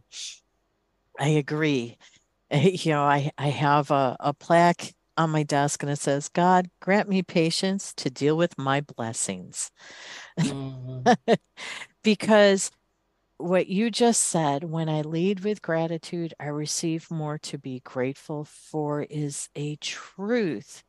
I 1.18 1.28
agree. 1.28 1.98
You 2.52 2.92
know, 2.92 3.02
I, 3.02 3.32
I 3.36 3.48
have 3.48 3.90
a, 3.90 4.16
a 4.20 4.32
plaque 4.32 4.94
on 5.16 5.30
my 5.30 5.42
desk 5.42 5.82
and 5.82 5.90
it 5.90 5.98
says, 5.98 6.28
God, 6.28 6.68
grant 6.80 7.08
me 7.08 7.22
patience 7.22 7.92
to 7.94 8.08
deal 8.08 8.36
with 8.36 8.56
my 8.56 8.80
blessings. 8.80 9.70
Mm. 10.38 11.16
because 12.02 12.70
what 13.38 13.66
you 13.66 13.90
just 13.90 14.22
said, 14.22 14.64
when 14.64 14.88
I 14.88 15.02
lead 15.02 15.40
with 15.40 15.62
gratitude, 15.62 16.34
I 16.40 16.46
receive 16.46 17.10
more 17.10 17.38
to 17.38 17.58
be 17.58 17.80
grateful 17.80 18.44
for, 18.44 19.02
is 19.02 19.48
a 19.54 19.76
truth, 19.76 20.82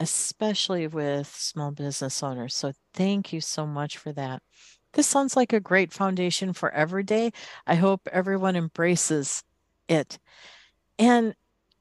especially 0.00 0.86
with 0.86 1.26
small 1.28 1.70
business 1.70 2.22
owners. 2.22 2.54
So 2.54 2.72
thank 2.94 3.32
you 3.32 3.40
so 3.40 3.66
much 3.66 3.96
for 3.98 4.12
that. 4.12 4.42
This 4.92 5.06
sounds 5.06 5.36
like 5.36 5.52
a 5.52 5.60
great 5.60 5.92
foundation 5.92 6.52
for 6.52 6.70
every 6.70 7.04
day. 7.04 7.32
I 7.66 7.76
hope 7.76 8.08
everyone 8.10 8.56
embraces 8.56 9.42
it. 9.88 10.18
And 10.98 11.34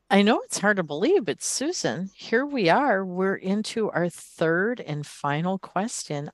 I 0.09 0.21
know 0.21 0.41
it's 0.41 0.59
hard 0.59 0.77
to 0.77 0.83
believe, 0.83 1.25
but 1.25 1.41
Susan, 1.41 2.09
here 2.13 2.45
we 2.45 2.69
are. 2.69 3.03
We're 3.05 3.35
into 3.35 3.89
our 3.91 4.09
third 4.09 4.79
and 4.79 5.05
final 5.05 5.57
question 5.57 6.29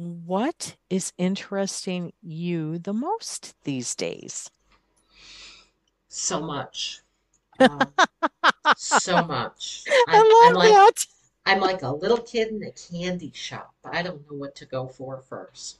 what 0.00 0.76
is 0.88 1.12
interesting 1.18 2.12
you 2.22 2.78
the 2.78 2.94
most 2.94 3.54
these 3.64 3.94
days? 3.94 4.50
So 6.08 6.40
much. 6.40 7.02
Um, 7.60 7.92
so 8.74 9.22
much. 9.22 9.84
I'm, 10.08 10.14
I 10.14 10.18
love 10.18 10.48
I'm 10.48 10.54
like, 10.54 10.70
that. 10.70 11.06
I'm 11.44 11.60
like 11.60 11.82
a 11.82 11.90
little 11.90 12.22
kid 12.22 12.48
in 12.48 12.62
a 12.62 12.70
candy 12.70 13.32
shop. 13.34 13.74
I 13.84 14.00
don't 14.00 14.22
know 14.30 14.38
what 14.38 14.54
to 14.56 14.64
go 14.64 14.88
for 14.88 15.20
first. 15.20 15.76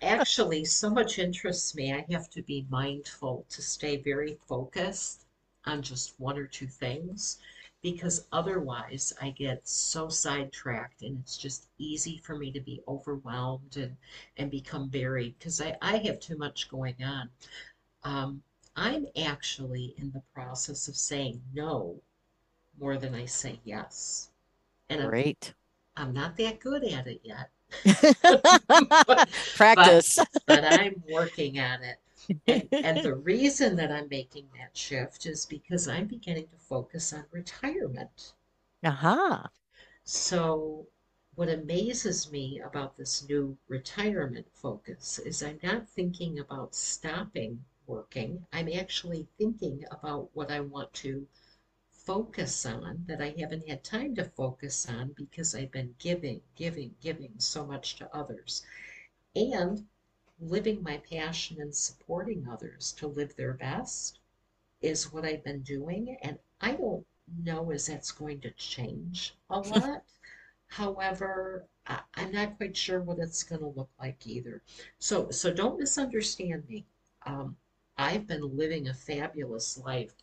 Actually, 0.00 0.64
so 0.64 0.88
much 0.88 1.18
interests 1.18 1.74
me. 1.74 1.92
I 1.92 2.06
have 2.12 2.30
to 2.30 2.42
be 2.42 2.68
mindful 2.70 3.46
to 3.48 3.62
stay 3.62 3.96
very 3.96 4.38
focused 4.46 5.24
on 5.64 5.82
just 5.82 6.14
one 6.20 6.38
or 6.38 6.46
two 6.46 6.68
things 6.68 7.38
because 7.82 8.26
otherwise 8.32 9.12
I 9.20 9.30
get 9.30 9.66
so 9.68 10.08
sidetracked 10.08 11.02
and 11.02 11.18
it's 11.20 11.36
just 11.36 11.68
easy 11.78 12.20
for 12.24 12.36
me 12.36 12.50
to 12.52 12.60
be 12.60 12.82
overwhelmed 12.88 13.76
and, 13.76 13.96
and 14.36 14.50
become 14.50 14.88
buried 14.88 15.34
because 15.38 15.60
I, 15.60 15.76
I 15.80 15.98
have 15.98 16.18
too 16.18 16.36
much 16.36 16.68
going 16.68 16.96
on. 17.04 17.30
Um, 18.02 18.42
I'm 18.74 19.06
actually 19.24 19.94
in 19.98 20.10
the 20.10 20.22
process 20.34 20.88
of 20.88 20.96
saying 20.96 21.40
no 21.54 22.00
more 22.80 22.96
than 22.96 23.14
I 23.14 23.26
say 23.26 23.60
yes. 23.64 24.30
And 24.88 25.08
Great. 25.08 25.54
I'm, 25.96 26.08
I'm 26.08 26.14
not 26.14 26.36
that 26.38 26.60
good 26.60 26.84
at 26.84 27.06
it 27.06 27.20
yet. 27.22 27.50
but, 29.06 29.28
Practice. 29.56 30.16
But, 30.16 30.28
but 30.46 30.64
I'm 30.64 31.02
working 31.08 31.58
on 31.58 31.82
it 31.82 31.98
and, 32.46 32.68
and 32.72 33.02
the 33.02 33.14
reason 33.32 33.76
that 33.76 33.92
I'm 33.92 34.08
making 34.08 34.48
that 34.58 34.76
shift 34.76 35.26
is 35.26 35.46
because 35.46 35.88
I'm 35.88 36.06
beginning 36.06 36.48
to 36.48 36.56
focus 36.56 37.12
on 37.12 37.24
retirement. 37.30 38.34
Aha. 38.84 39.42
Uh-huh. 39.44 39.48
So, 40.04 40.88
what 41.34 41.48
amazes 41.48 42.32
me 42.32 42.60
about 42.60 42.96
this 42.96 43.28
new 43.28 43.56
retirement 43.68 44.46
focus 44.52 45.18
is 45.20 45.42
I'm 45.42 45.60
not 45.62 45.88
thinking 45.88 46.38
about 46.38 46.74
stopping 46.74 47.64
working. 47.86 48.46
I'm 48.52 48.68
actually 48.68 49.28
thinking 49.38 49.84
about 49.90 50.30
what 50.34 50.50
I 50.50 50.60
want 50.60 50.92
to 50.94 51.26
focus 51.92 52.66
on 52.66 53.04
that 53.06 53.20
I 53.20 53.34
haven't 53.38 53.68
had 53.68 53.84
time 53.84 54.14
to 54.16 54.24
focus 54.24 54.88
on 54.88 55.12
because 55.12 55.54
I've 55.54 55.70
been 55.72 55.94
giving, 55.98 56.42
giving, 56.56 56.94
giving 57.00 57.38
so 57.38 57.66
much 57.66 57.96
to 57.96 58.14
others. 58.14 58.64
And 59.34 59.86
living 60.40 60.82
my 60.82 60.98
passion 60.98 61.60
and 61.60 61.74
supporting 61.74 62.46
others 62.48 62.92
to 62.92 63.06
live 63.06 63.34
their 63.36 63.54
best 63.54 64.18
is 64.80 65.12
what 65.12 65.24
I've 65.24 65.44
been 65.44 65.62
doing. 65.62 66.16
And 66.22 66.38
I 66.60 66.72
don't 66.72 67.04
know 67.44 67.70
as 67.72 67.86
that's 67.86 68.12
going 68.12 68.40
to 68.40 68.50
change 68.52 69.34
a 69.50 69.58
lot. 69.60 70.04
However, 70.68 71.66
I, 71.86 72.00
I'm 72.14 72.32
not 72.32 72.56
quite 72.56 72.76
sure 72.76 73.00
what 73.00 73.18
it's 73.18 73.42
going 73.42 73.60
to 73.60 73.68
look 73.68 73.90
like 73.98 74.26
either. 74.26 74.62
So, 74.98 75.30
so 75.30 75.52
don't 75.52 75.78
misunderstand 75.78 76.68
me. 76.68 76.84
Um, 77.26 77.56
I've 77.96 78.26
been 78.26 78.56
living 78.56 78.88
a 78.88 78.94
fabulous 78.94 79.76
life 79.78 80.14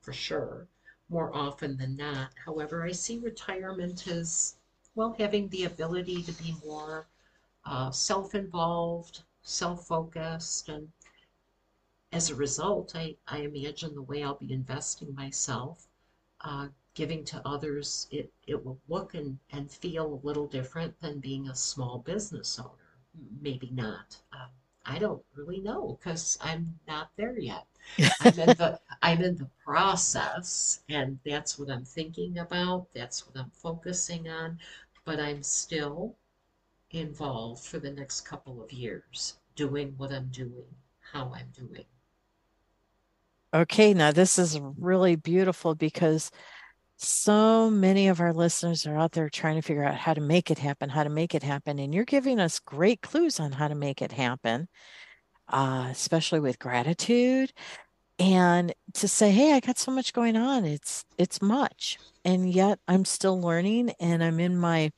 for 0.00 0.12
sure, 0.12 0.68
more 1.08 1.34
often 1.34 1.76
than 1.78 1.96
not. 1.96 2.30
However, 2.44 2.84
I 2.84 2.92
see 2.92 3.18
retirement 3.18 4.06
as 4.06 4.56
well 4.94 5.14
having 5.18 5.48
the 5.48 5.64
ability 5.64 6.22
to 6.22 6.32
be 6.32 6.54
more 6.64 7.06
uh, 7.64 7.90
self-involved, 7.90 9.22
self-focused, 9.44 10.68
and 10.68 10.90
as 12.12 12.30
a 12.30 12.34
result, 12.34 12.96
I, 12.96 13.16
I 13.28 13.38
imagine 13.42 13.94
the 13.94 14.02
way 14.02 14.22
I'll 14.22 14.34
be 14.34 14.52
investing 14.52 15.14
myself, 15.14 15.86
uh, 16.40 16.68
giving 16.94 17.24
to 17.26 17.46
others, 17.46 18.08
it, 18.10 18.32
it 18.46 18.64
will 18.64 18.80
look 18.88 19.14
and, 19.14 19.38
and 19.50 19.70
feel 19.70 20.14
a 20.14 20.26
little 20.26 20.46
different 20.46 20.98
than 21.00 21.20
being 21.20 21.48
a 21.48 21.54
small 21.54 21.98
business 21.98 22.58
owner. 22.58 22.70
Maybe 23.40 23.70
not. 23.70 24.16
Um, 24.32 24.48
I 24.86 24.98
don't 24.98 25.24
really 25.34 25.60
know 25.60 25.98
because 25.98 26.38
I'm 26.40 26.78
not 26.86 27.10
there 27.16 27.38
yet. 27.38 27.66
I'm 28.20 28.38
in 28.38 28.48
the 28.56 28.80
I'm 29.02 29.22
in 29.22 29.36
the 29.36 29.50
process, 29.64 30.82
and 30.88 31.18
that's 31.24 31.58
what 31.58 31.70
I'm 31.70 31.84
thinking 31.84 32.38
about. 32.38 32.86
That's 32.94 33.26
what 33.26 33.36
I'm 33.36 33.50
focusing 33.50 34.28
on. 34.28 34.58
But 35.04 35.20
I'm 35.20 35.42
still 35.42 36.16
involved 36.94 37.64
for 37.64 37.78
the 37.78 37.90
next 37.90 38.22
couple 38.22 38.62
of 38.62 38.72
years, 38.72 39.34
doing 39.56 39.94
what 39.96 40.12
I'm 40.12 40.28
doing, 40.28 40.64
how 41.12 41.32
I'm 41.34 41.48
doing. 41.56 41.84
Okay, 43.52 43.94
now 43.94 44.10
this 44.10 44.38
is 44.38 44.58
really 44.78 45.14
beautiful 45.16 45.74
because 45.74 46.30
so 46.96 47.70
many 47.70 48.08
of 48.08 48.20
our 48.20 48.32
listeners 48.32 48.86
are 48.86 48.96
out 48.96 49.12
there 49.12 49.28
trying 49.28 49.56
to 49.56 49.62
figure 49.62 49.84
out 49.84 49.94
how 49.94 50.14
to 50.14 50.20
make 50.20 50.50
it 50.50 50.58
happen, 50.58 50.88
how 50.88 51.04
to 51.04 51.10
make 51.10 51.34
it 51.34 51.42
happen. 51.42 51.78
And 51.78 51.94
you're 51.94 52.04
giving 52.04 52.40
us 52.40 52.58
great 52.58 53.00
clues 53.00 53.40
on 53.40 53.52
how 53.52 53.68
to 53.68 53.74
make 53.74 54.02
it 54.02 54.12
happen, 54.12 54.68
uh, 55.48 55.88
especially 55.90 56.40
with 56.40 56.58
gratitude. 56.58 57.52
And 58.18 58.72
to 58.94 59.08
say, 59.08 59.32
hey, 59.32 59.52
I 59.52 59.60
got 59.60 59.78
so 59.78 59.90
much 59.90 60.12
going 60.12 60.36
on. 60.36 60.64
It's 60.64 61.04
it's 61.18 61.42
much. 61.42 61.98
And 62.24 62.48
yet 62.48 62.78
I'm 62.86 63.04
still 63.04 63.40
learning 63.40 63.92
and 63.98 64.22
I'm 64.22 64.38
in 64.38 64.56
my 64.56 64.92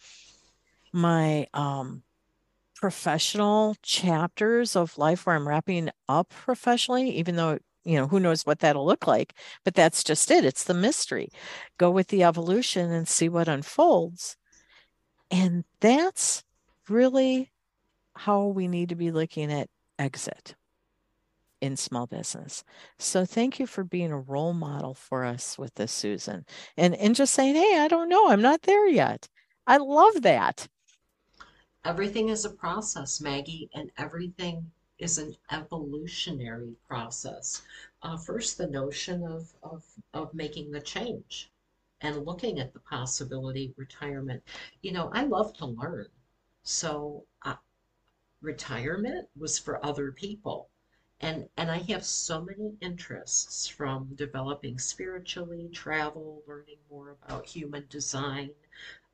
my 0.92 1.46
um 1.54 2.02
professional 2.76 3.74
chapters 3.82 4.76
of 4.76 4.98
life 4.98 5.26
where 5.26 5.36
I'm 5.36 5.48
wrapping 5.48 5.90
up 6.08 6.30
professionally, 6.30 7.10
even 7.10 7.36
though 7.36 7.58
you 7.84 7.96
know, 7.96 8.08
who 8.08 8.18
knows 8.18 8.44
what 8.44 8.58
that'll 8.58 8.84
look 8.84 9.06
like, 9.06 9.34
but 9.64 9.74
that's 9.74 10.02
just 10.02 10.30
it. 10.30 10.44
It's 10.44 10.64
the 10.64 10.74
mystery. 10.74 11.28
Go 11.78 11.90
with 11.90 12.08
the 12.08 12.24
evolution 12.24 12.90
and 12.90 13.06
see 13.06 13.28
what 13.28 13.46
unfolds. 13.46 14.36
And 15.30 15.64
that's 15.80 16.42
really 16.88 17.52
how 18.16 18.46
we 18.46 18.66
need 18.66 18.88
to 18.88 18.96
be 18.96 19.12
looking 19.12 19.52
at 19.52 19.68
exit 20.00 20.56
in 21.60 21.76
small 21.76 22.06
business. 22.06 22.64
So 22.98 23.24
thank 23.24 23.58
you 23.58 23.66
for 23.66 23.84
being 23.84 24.12
a 24.12 24.18
role 24.18 24.52
model 24.52 24.94
for 24.94 25.24
us 25.24 25.56
with 25.58 25.74
this, 25.74 25.92
Susan. 25.92 26.44
And 26.76 26.94
and 26.96 27.14
just 27.14 27.34
saying, 27.34 27.54
hey, 27.54 27.78
I 27.78 27.88
don't 27.88 28.08
know, 28.08 28.28
I'm 28.28 28.42
not 28.42 28.62
there 28.62 28.88
yet. 28.88 29.28
I 29.66 29.78
love 29.78 30.22
that. 30.22 30.68
Everything 31.86 32.30
is 32.30 32.44
a 32.44 32.50
process, 32.50 33.20
Maggie, 33.20 33.70
and 33.72 33.92
everything 33.96 34.72
is 34.98 35.18
an 35.18 35.36
evolutionary 35.52 36.74
process. 36.88 37.62
Uh, 38.02 38.16
first, 38.16 38.58
the 38.58 38.66
notion 38.66 39.22
of, 39.22 39.54
of, 39.62 39.84
of 40.12 40.34
making 40.34 40.72
the 40.72 40.80
change 40.80 41.52
and 42.00 42.26
looking 42.26 42.58
at 42.58 42.72
the 42.72 42.80
possibility 42.80 43.72
retirement. 43.76 44.42
You 44.82 44.90
know, 44.90 45.10
I 45.12 45.26
love 45.26 45.56
to 45.58 45.66
learn. 45.66 46.08
So, 46.64 47.24
uh, 47.42 47.54
retirement 48.42 49.28
was 49.36 49.56
for 49.56 49.86
other 49.86 50.10
people. 50.10 50.68
And, 51.20 51.48
and 51.56 51.70
I 51.70 51.78
have 51.92 52.04
so 52.04 52.42
many 52.42 52.76
interests 52.80 53.68
from 53.68 54.16
developing 54.16 54.80
spiritually, 54.80 55.68
travel, 55.72 56.42
learning 56.48 56.78
more 56.90 57.10
about 57.10 57.46
human 57.46 57.86
design, 57.88 58.50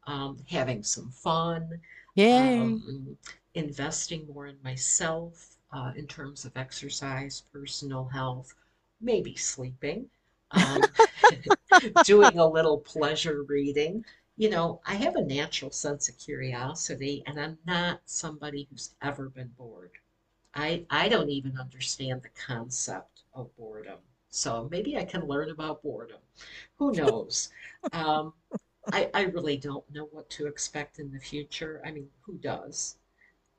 um, 0.06 0.38
having 0.48 0.82
some 0.82 1.10
fun, 1.10 1.82
Yay. 2.14 2.60
um, 2.60 3.16
investing 3.54 4.26
more 4.26 4.46
in 4.46 4.56
myself, 4.62 5.56
uh, 5.72 5.92
in 5.96 6.06
terms 6.06 6.44
of 6.44 6.56
exercise, 6.56 7.42
personal 7.52 8.06
health, 8.06 8.54
maybe 9.00 9.34
sleeping, 9.36 10.08
um, 10.52 10.92
doing 12.02 12.38
a 12.38 12.46
little 12.46 12.78
pleasure 12.78 13.42
reading. 13.42 14.04
You 14.36 14.50
know, 14.50 14.80
I 14.86 14.94
have 14.96 15.16
a 15.16 15.24
natural 15.24 15.70
sense 15.70 16.08
of 16.08 16.18
curiosity, 16.18 17.22
and 17.26 17.40
I'm 17.40 17.58
not 17.66 18.00
somebody 18.06 18.66
who's 18.70 18.94
ever 19.02 19.28
been 19.28 19.48
bored. 19.58 19.92
I, 20.54 20.84
I 20.90 21.08
don't 21.08 21.30
even 21.30 21.58
understand 21.58 22.22
the 22.22 22.30
concept 22.30 23.22
of 23.34 23.54
boredom. 23.56 23.98
So 24.30 24.68
maybe 24.70 24.96
I 24.96 25.04
can 25.04 25.26
learn 25.26 25.50
about 25.50 25.82
boredom. 25.82 26.20
Who 26.78 26.92
knows? 26.94 27.50
Um, 27.92 28.32
I, 28.90 29.10
I 29.14 29.22
really 29.22 29.56
don't 29.56 29.84
know 29.94 30.08
what 30.10 30.28
to 30.30 30.46
expect 30.46 30.98
in 30.98 31.12
the 31.12 31.20
future. 31.20 31.80
I 31.84 31.92
mean, 31.92 32.08
who 32.22 32.34
does? 32.34 32.96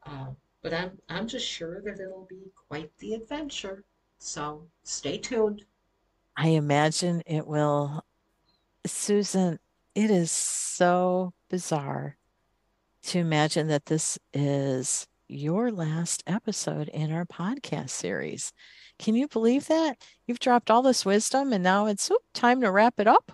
Uh, 0.06 0.28
but 0.62 0.74
I'm 0.74 0.98
I'm 1.10 1.28
just 1.28 1.48
sure 1.48 1.82
that 1.82 2.00
it'll 2.00 2.28
be 2.30 2.52
quite 2.68 2.92
the 3.00 3.14
adventure. 3.14 3.84
So 4.18 4.64
stay 4.84 5.18
tuned. 5.18 5.64
I 6.36 6.50
imagine 6.50 7.22
it 7.26 7.48
will. 7.48 8.04
Susan, 8.86 9.60
it 9.96 10.12
is 10.12 10.32
so 10.32 11.34
bizarre 11.50 12.18
to 13.04 13.20
imagine 13.20 13.68
that 13.68 13.86
this 13.86 14.18
is 14.34 15.08
your 15.28 15.72
last 15.72 16.24
episode 16.28 16.90
in 16.90 17.12
our 17.12 17.26
podcast 17.26 17.90
series. 17.90 18.52
Can 19.00 19.16
you 19.16 19.28
believe 19.28 19.68
that? 19.68 19.98
You've 20.26 20.40
dropped 20.40 20.70
all 20.70 20.82
this 20.82 21.06
wisdom 21.06 21.54
and 21.54 21.64
now 21.64 21.88
it's 21.88 22.12
time 22.34 22.62
to 22.62 22.72
wrap 22.72 23.00
it 23.00 23.08
up. 23.08 23.32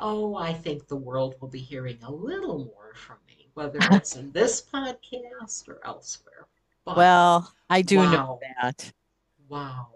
Oh, 0.00 0.34
I 0.34 0.52
think 0.52 0.88
the 0.88 0.96
world 0.96 1.36
will 1.40 1.48
be 1.48 1.58
hearing 1.58 1.98
a 2.02 2.10
little 2.10 2.58
more 2.58 2.94
from 2.94 3.16
me, 3.28 3.48
whether 3.54 3.78
it's 3.92 4.16
in 4.16 4.32
this 4.32 4.62
podcast 4.62 5.68
or 5.68 5.80
elsewhere. 5.84 6.46
But, 6.84 6.96
well, 6.96 7.52
I 7.68 7.82
do 7.82 7.98
wow. 7.98 8.10
know 8.10 8.40
that. 8.40 8.92
Wow. 9.48 9.88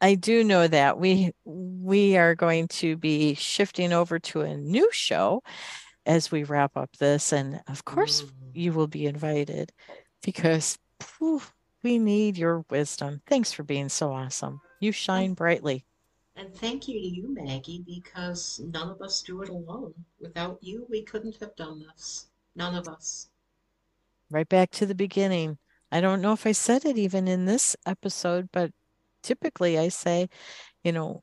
I 0.00 0.16
do 0.16 0.42
know 0.42 0.66
that 0.66 0.98
we 0.98 1.32
we 1.44 2.16
are 2.16 2.34
going 2.34 2.66
to 2.68 2.96
be 2.96 3.34
shifting 3.34 3.92
over 3.92 4.18
to 4.18 4.40
a 4.40 4.56
new 4.56 4.90
show 4.90 5.42
as 6.06 6.32
we 6.32 6.42
wrap 6.42 6.76
up 6.76 6.90
this 6.96 7.32
and 7.32 7.60
of 7.68 7.84
course 7.84 8.22
mm. 8.22 8.30
you 8.52 8.72
will 8.72 8.88
be 8.88 9.06
invited 9.06 9.70
because 10.22 10.76
whew, 11.18 11.40
we 11.82 11.98
need 11.98 12.36
your 12.36 12.64
wisdom. 12.70 13.22
Thanks 13.28 13.52
for 13.52 13.62
being 13.62 13.88
so 13.88 14.12
awesome. 14.12 14.60
You 14.80 14.90
shine 14.92 15.34
brightly. 15.34 15.84
And 16.36 16.54
thank 16.54 16.88
you 16.88 16.94
to 16.94 17.06
you, 17.06 17.34
Maggie, 17.34 17.84
because 17.86 18.60
none 18.72 18.88
of 18.88 19.02
us 19.02 19.22
do 19.22 19.42
it 19.42 19.48
alone. 19.48 19.92
Without 20.20 20.58
you, 20.62 20.86
we 20.88 21.02
couldn't 21.02 21.36
have 21.40 21.54
done 21.56 21.80
this. 21.80 22.26
None 22.56 22.74
of 22.74 22.88
us. 22.88 23.28
Right 24.30 24.48
back 24.48 24.70
to 24.72 24.86
the 24.86 24.94
beginning. 24.94 25.58
I 25.90 26.00
don't 26.00 26.22
know 26.22 26.32
if 26.32 26.46
I 26.46 26.52
said 26.52 26.86
it 26.86 26.96
even 26.96 27.28
in 27.28 27.44
this 27.44 27.76
episode, 27.84 28.48
but 28.50 28.72
typically 29.22 29.78
I 29.78 29.88
say, 29.88 30.28
you 30.82 30.92
know, 30.92 31.22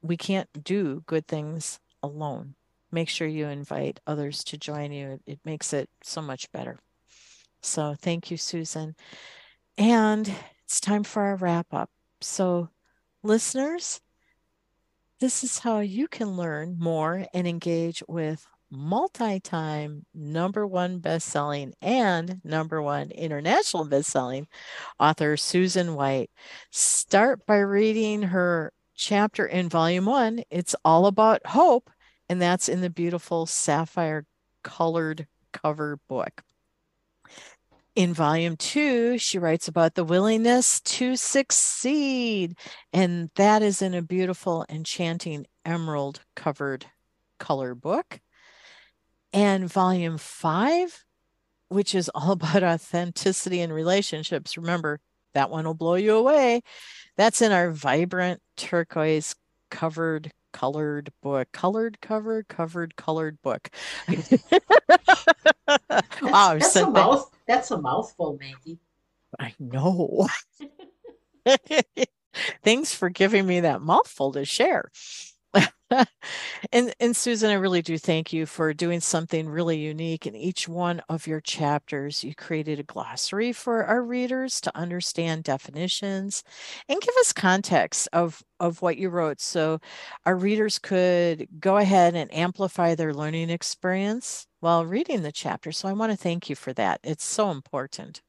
we 0.00 0.16
can't 0.16 0.48
do 0.64 1.02
good 1.06 1.26
things 1.26 1.78
alone. 2.02 2.54
Make 2.90 3.10
sure 3.10 3.26
you 3.26 3.46
invite 3.48 4.00
others 4.06 4.42
to 4.44 4.56
join 4.56 4.92
you. 4.92 5.20
It 5.26 5.40
makes 5.44 5.74
it 5.74 5.90
so 6.02 6.22
much 6.22 6.50
better. 6.52 6.78
So 7.60 7.94
thank 7.98 8.30
you, 8.30 8.38
Susan. 8.38 8.94
And 9.76 10.32
it's 10.64 10.80
time 10.80 11.04
for 11.04 11.22
our 11.22 11.36
wrap 11.36 11.66
up. 11.72 11.90
So, 12.20 12.70
listeners, 13.22 14.00
this 15.20 15.42
is 15.42 15.58
how 15.58 15.80
you 15.80 16.08
can 16.08 16.36
learn 16.36 16.76
more 16.78 17.26
and 17.34 17.46
engage 17.46 18.02
with 18.08 18.46
multi 18.70 19.40
time 19.40 20.04
number 20.14 20.66
one 20.66 20.98
best-selling 20.98 21.72
and 21.80 22.40
number 22.44 22.82
one 22.82 23.10
international 23.10 23.84
best-selling 23.84 24.46
author 25.00 25.36
Susan 25.36 25.94
White. 25.94 26.30
Start 26.70 27.46
by 27.46 27.58
reading 27.58 28.22
her 28.22 28.72
chapter 28.94 29.46
in 29.46 29.68
volume 29.68 30.06
one. 30.06 30.42
It's 30.50 30.76
all 30.84 31.06
about 31.06 31.46
hope, 31.46 31.90
and 32.28 32.40
that's 32.40 32.68
in 32.68 32.80
the 32.80 32.90
beautiful 32.90 33.46
sapphire 33.46 34.24
colored 34.62 35.26
cover 35.52 35.98
book. 36.08 36.42
In 37.98 38.14
volume 38.14 38.56
two, 38.56 39.18
she 39.18 39.40
writes 39.40 39.66
about 39.66 39.96
the 39.96 40.04
willingness 40.04 40.80
to 40.82 41.16
succeed, 41.16 42.56
and 42.92 43.28
that 43.34 43.60
is 43.60 43.82
in 43.82 43.92
a 43.92 44.02
beautiful, 44.02 44.64
enchanting 44.68 45.48
emerald 45.64 46.20
covered 46.36 46.86
color 47.40 47.74
book. 47.74 48.20
And 49.32 49.68
volume 49.68 50.16
five, 50.16 51.04
which 51.70 51.92
is 51.92 52.08
all 52.14 52.30
about 52.38 52.62
authenticity 52.62 53.60
and 53.62 53.72
relationships. 53.72 54.56
Remember, 54.56 55.00
that 55.34 55.50
one 55.50 55.64
will 55.64 55.74
blow 55.74 55.96
you 55.96 56.14
away. 56.14 56.62
That's 57.16 57.42
in 57.42 57.50
our 57.50 57.72
vibrant 57.72 58.40
turquoise 58.56 59.34
covered 59.72 60.30
colored 60.58 61.12
book 61.22 61.46
colored 61.52 62.00
cover 62.00 62.42
covered 62.42 62.96
colored 62.96 63.40
book. 63.42 63.70
Wow 66.22 66.54
that's, 66.54 66.76
a 66.76 66.90
mouth, 66.90 67.30
that's 67.46 67.70
a 67.70 67.78
mouthful 67.78 68.38
maggie. 68.40 68.78
I 69.38 69.54
know. 69.58 70.26
Thanks 72.64 72.94
for 72.94 73.10
giving 73.10 73.46
me 73.46 73.60
that 73.60 73.82
mouthful 73.82 74.32
to 74.32 74.44
share 74.44 74.90
and 76.72 76.94
and 77.00 77.16
Susan, 77.16 77.50
I 77.50 77.54
really 77.54 77.82
do 77.82 77.98
thank 77.98 78.32
you 78.32 78.46
for 78.46 78.72
doing 78.74 79.00
something 79.00 79.48
really 79.48 79.78
unique 79.78 80.26
in 80.26 80.34
each 80.36 80.68
one 80.68 81.00
of 81.08 81.26
your 81.26 81.40
chapters. 81.40 82.24
You 82.24 82.34
created 82.34 82.78
a 82.80 82.82
glossary 82.84 83.52
for 83.52 83.84
our 83.84 84.02
readers 84.02 84.60
to 84.62 84.76
understand 84.76 85.44
definitions 85.44 86.42
and 86.88 87.00
give 87.00 87.14
us 87.20 87.32
context 87.32 88.08
of 88.12 88.42
of 88.60 88.82
what 88.82 88.98
you 88.98 89.08
wrote 89.10 89.40
so 89.40 89.78
our 90.26 90.36
readers 90.36 90.78
could 90.78 91.48
go 91.60 91.76
ahead 91.78 92.14
and 92.14 92.32
amplify 92.34 92.94
their 92.94 93.14
learning 93.14 93.50
experience 93.50 94.46
while 94.60 94.84
reading 94.86 95.22
the 95.22 95.32
chapter. 95.32 95.72
So 95.72 95.88
I 95.88 95.92
want 95.92 96.12
to 96.12 96.16
thank 96.18 96.50
you 96.50 96.56
for 96.56 96.72
that. 96.74 97.00
It's 97.04 97.24
so 97.24 97.50
important. 97.50 98.22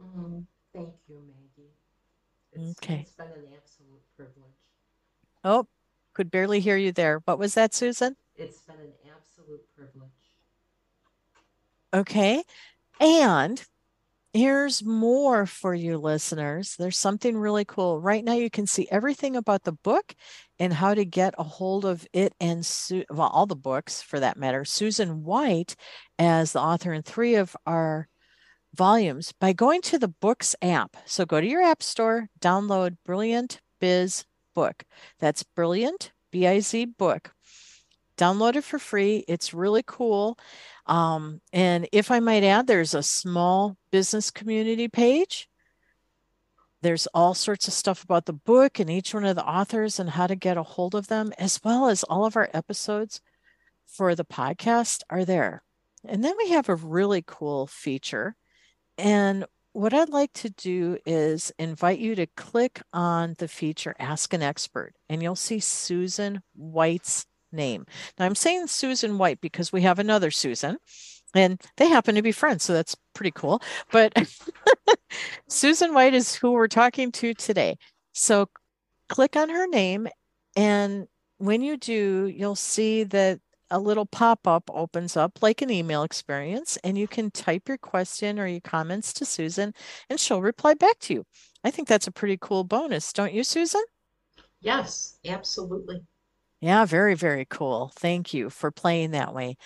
Mm, 0.00 0.46
thank 0.72 0.94
you, 1.08 1.20
Maggie. 1.26 1.72
It's, 2.52 2.80
okay. 2.82 3.00
It's 3.02 3.12
been 3.12 3.26
an 3.28 3.48
absolute 3.56 4.02
privilege. 4.16 4.62
Oh, 5.44 5.66
could 6.16 6.30
barely 6.30 6.60
hear 6.60 6.78
you 6.78 6.92
there. 6.92 7.20
What 7.26 7.38
was 7.38 7.52
that, 7.54 7.74
Susan? 7.74 8.16
It's 8.36 8.62
been 8.62 8.76
an 8.76 8.92
absolute 9.14 9.60
privilege. 9.76 10.10
Okay. 11.92 12.42
And 12.98 13.62
here's 14.32 14.82
more 14.82 15.44
for 15.44 15.74
you 15.74 15.98
listeners. 15.98 16.74
There's 16.78 16.98
something 16.98 17.36
really 17.36 17.66
cool. 17.66 18.00
Right 18.00 18.24
now, 18.24 18.32
you 18.32 18.48
can 18.48 18.66
see 18.66 18.88
everything 18.90 19.36
about 19.36 19.64
the 19.64 19.72
book 19.72 20.14
and 20.58 20.72
how 20.72 20.94
to 20.94 21.04
get 21.04 21.34
a 21.36 21.42
hold 21.42 21.84
of 21.84 22.06
it 22.14 22.32
and 22.40 22.64
Su- 22.64 23.04
well, 23.10 23.28
all 23.28 23.44
the 23.44 23.54
books 23.54 24.00
for 24.00 24.18
that 24.18 24.38
matter. 24.38 24.64
Susan 24.64 25.22
White, 25.22 25.76
as 26.18 26.54
the 26.54 26.60
author 26.60 26.94
in 26.94 27.02
three 27.02 27.34
of 27.34 27.54
our 27.66 28.08
volumes, 28.74 29.32
by 29.38 29.52
going 29.52 29.82
to 29.82 29.98
the 29.98 30.08
Books 30.08 30.56
app. 30.62 30.96
So 31.04 31.26
go 31.26 31.42
to 31.42 31.46
your 31.46 31.62
app 31.62 31.82
store, 31.82 32.30
download 32.40 32.96
Brilliant 33.04 33.60
Biz 33.80 34.24
book. 34.56 34.82
That's 35.20 35.44
brilliant, 35.44 36.12
B 36.32 36.46
I 36.48 36.60
Z 36.60 36.86
book. 36.98 37.32
Download 38.16 38.56
it 38.56 38.64
for 38.64 38.78
free. 38.78 39.24
It's 39.28 39.54
really 39.54 39.84
cool. 39.86 40.38
Um, 40.86 41.40
and 41.52 41.86
if 41.92 42.10
I 42.10 42.20
might 42.20 42.44
add, 42.44 42.66
there's 42.66 42.94
a 42.94 43.02
small 43.02 43.76
business 43.90 44.30
community 44.30 44.88
page. 44.88 45.48
There's 46.80 47.06
all 47.08 47.34
sorts 47.34 47.68
of 47.68 47.74
stuff 47.74 48.02
about 48.02 48.24
the 48.24 48.32
book 48.32 48.78
and 48.78 48.88
each 48.88 49.12
one 49.12 49.24
of 49.24 49.36
the 49.36 49.44
authors 49.44 50.00
and 50.00 50.08
how 50.10 50.26
to 50.26 50.36
get 50.36 50.56
a 50.56 50.62
hold 50.62 50.94
of 50.94 51.08
them, 51.08 51.32
as 51.38 51.60
well 51.62 51.88
as 51.88 52.04
all 52.04 52.24
of 52.24 52.36
our 52.36 52.48
episodes 52.54 53.20
for 53.84 54.14
the 54.14 54.24
podcast 54.24 55.02
are 55.10 55.24
there. 55.24 55.62
And 56.04 56.24
then 56.24 56.34
we 56.38 56.50
have 56.50 56.68
a 56.68 56.76
really 56.76 57.22
cool 57.26 57.66
feature. 57.66 58.36
And 58.96 59.44
what 59.76 59.92
I'd 59.92 60.08
like 60.08 60.32
to 60.32 60.48
do 60.48 60.96
is 61.04 61.52
invite 61.58 61.98
you 61.98 62.14
to 62.14 62.26
click 62.28 62.80
on 62.94 63.34
the 63.36 63.46
feature 63.46 63.94
Ask 63.98 64.32
an 64.32 64.42
Expert, 64.42 64.94
and 65.10 65.22
you'll 65.22 65.36
see 65.36 65.60
Susan 65.60 66.40
White's 66.54 67.26
name. 67.52 67.84
Now, 68.18 68.24
I'm 68.24 68.34
saying 68.34 68.68
Susan 68.68 69.18
White 69.18 69.42
because 69.42 69.74
we 69.74 69.82
have 69.82 69.98
another 69.98 70.30
Susan, 70.30 70.78
and 71.34 71.60
they 71.76 71.90
happen 71.90 72.14
to 72.14 72.22
be 72.22 72.32
friends, 72.32 72.64
so 72.64 72.72
that's 72.72 72.96
pretty 73.14 73.32
cool. 73.32 73.60
But 73.92 74.14
Susan 75.50 75.92
White 75.92 76.14
is 76.14 76.34
who 76.34 76.52
we're 76.52 76.68
talking 76.68 77.12
to 77.12 77.34
today. 77.34 77.76
So 78.14 78.48
click 79.10 79.36
on 79.36 79.50
her 79.50 79.66
name, 79.66 80.08
and 80.56 81.06
when 81.36 81.60
you 81.60 81.76
do, 81.76 82.32
you'll 82.34 82.56
see 82.56 83.04
that 83.04 83.40
a 83.70 83.78
little 83.78 84.06
pop 84.06 84.46
up 84.46 84.70
opens 84.72 85.16
up 85.16 85.42
like 85.42 85.62
an 85.62 85.70
email 85.70 86.02
experience, 86.02 86.76
and 86.84 86.96
you 86.96 87.08
can 87.08 87.30
type 87.30 87.68
your 87.68 87.78
question 87.78 88.38
or 88.38 88.46
your 88.46 88.60
comments 88.60 89.12
to 89.14 89.24
Susan, 89.24 89.74
and 90.08 90.20
she'll 90.20 90.42
reply 90.42 90.74
back 90.74 90.98
to 91.00 91.14
you. 91.14 91.24
I 91.64 91.70
think 91.70 91.88
that's 91.88 92.06
a 92.06 92.12
pretty 92.12 92.38
cool 92.40 92.64
bonus, 92.64 93.12
don't 93.12 93.32
you, 93.32 93.44
Susan? 93.44 93.82
Yes, 94.60 95.18
absolutely. 95.24 96.02
Yeah, 96.60 96.84
very, 96.84 97.14
very 97.14 97.46
cool. 97.48 97.92
Thank 97.96 98.32
you 98.32 98.50
for 98.50 98.70
playing 98.70 99.10
that 99.12 99.34
way. 99.34 99.56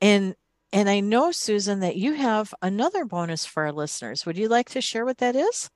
And 0.00 0.34
and 0.72 0.90
I 0.90 0.98
know, 0.98 1.30
Susan, 1.30 1.80
that 1.80 1.96
you 1.96 2.14
have 2.14 2.52
another 2.60 3.04
bonus 3.04 3.46
for 3.46 3.62
our 3.62 3.72
listeners. 3.72 4.26
Would 4.26 4.36
you 4.36 4.48
like 4.48 4.70
to 4.70 4.80
share 4.80 5.04
what 5.04 5.18
that 5.18 5.36
is? 5.36 5.70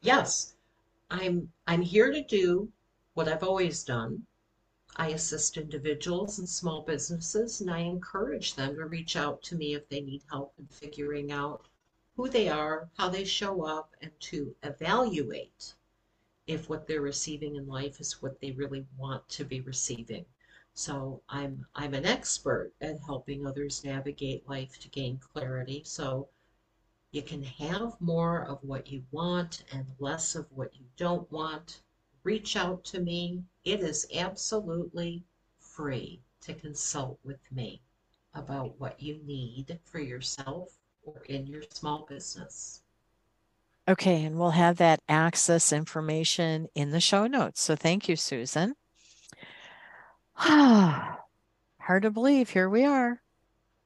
Yes. 0.00 0.54
I'm 1.10 1.50
I'm 1.66 1.82
here 1.82 2.10
to 2.10 2.22
do 2.22 2.70
what 3.14 3.28
I've 3.28 3.42
always 3.42 3.84
done 3.84 4.22
I 4.96 5.08
assist 5.08 5.56
individuals 5.56 6.38
and 6.38 6.46
small 6.46 6.82
businesses, 6.82 7.62
and 7.62 7.70
I 7.70 7.78
encourage 7.78 8.54
them 8.54 8.76
to 8.76 8.84
reach 8.84 9.16
out 9.16 9.42
to 9.44 9.56
me 9.56 9.74
if 9.74 9.88
they 9.88 10.02
need 10.02 10.22
help 10.28 10.52
in 10.58 10.66
figuring 10.66 11.32
out 11.32 11.66
who 12.14 12.28
they 12.28 12.50
are, 12.50 12.90
how 12.98 13.08
they 13.08 13.24
show 13.24 13.64
up, 13.64 13.96
and 14.02 14.12
to 14.20 14.54
evaluate 14.62 15.74
if 16.46 16.68
what 16.68 16.86
they're 16.86 17.00
receiving 17.00 17.56
in 17.56 17.66
life 17.66 18.00
is 18.00 18.20
what 18.20 18.38
they 18.40 18.50
really 18.50 18.86
want 18.98 19.26
to 19.30 19.44
be 19.46 19.62
receiving. 19.62 20.26
So 20.74 21.22
I'm 21.28 21.66
I'm 21.74 21.94
an 21.94 22.04
expert 22.04 22.74
at 22.80 23.00
helping 23.00 23.46
others 23.46 23.84
navigate 23.84 24.46
life 24.46 24.78
to 24.80 24.90
gain 24.90 25.18
clarity. 25.18 25.84
So 25.84 26.28
you 27.12 27.22
can 27.22 27.42
have 27.44 27.98
more 27.98 28.44
of 28.44 28.62
what 28.62 28.88
you 28.88 29.06
want 29.10 29.64
and 29.72 29.86
less 29.98 30.34
of 30.34 30.52
what 30.52 30.76
you 30.76 30.84
don't 30.96 31.30
want 31.32 31.80
reach 32.24 32.56
out 32.56 32.84
to 32.84 33.00
me. 33.00 33.42
It 33.64 33.80
is 33.80 34.06
absolutely 34.14 35.24
free 35.58 36.20
to 36.42 36.54
consult 36.54 37.18
with 37.24 37.40
me 37.52 37.80
about 38.34 38.78
what 38.80 39.00
you 39.00 39.20
need 39.24 39.78
for 39.84 39.98
yourself 39.98 40.76
or 41.04 41.22
in 41.28 41.46
your 41.46 41.62
small 41.70 42.06
business. 42.08 42.82
Okay, 43.88 44.24
and 44.24 44.38
we'll 44.38 44.50
have 44.50 44.76
that 44.76 45.00
access 45.08 45.72
information 45.72 46.68
in 46.74 46.90
the 46.90 47.00
show 47.00 47.26
notes. 47.26 47.60
So 47.60 47.74
thank 47.74 48.08
you, 48.08 48.14
Susan. 48.16 48.74
Hard 50.36 52.02
to 52.02 52.10
believe, 52.10 52.50
here 52.50 52.68
we 52.68 52.84
are, 52.84 53.22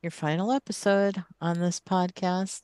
your 0.03 0.11
final 0.11 0.53
episode 0.53 1.25
on 1.41 1.61
this 1.61 1.81
podcast. 1.81 2.61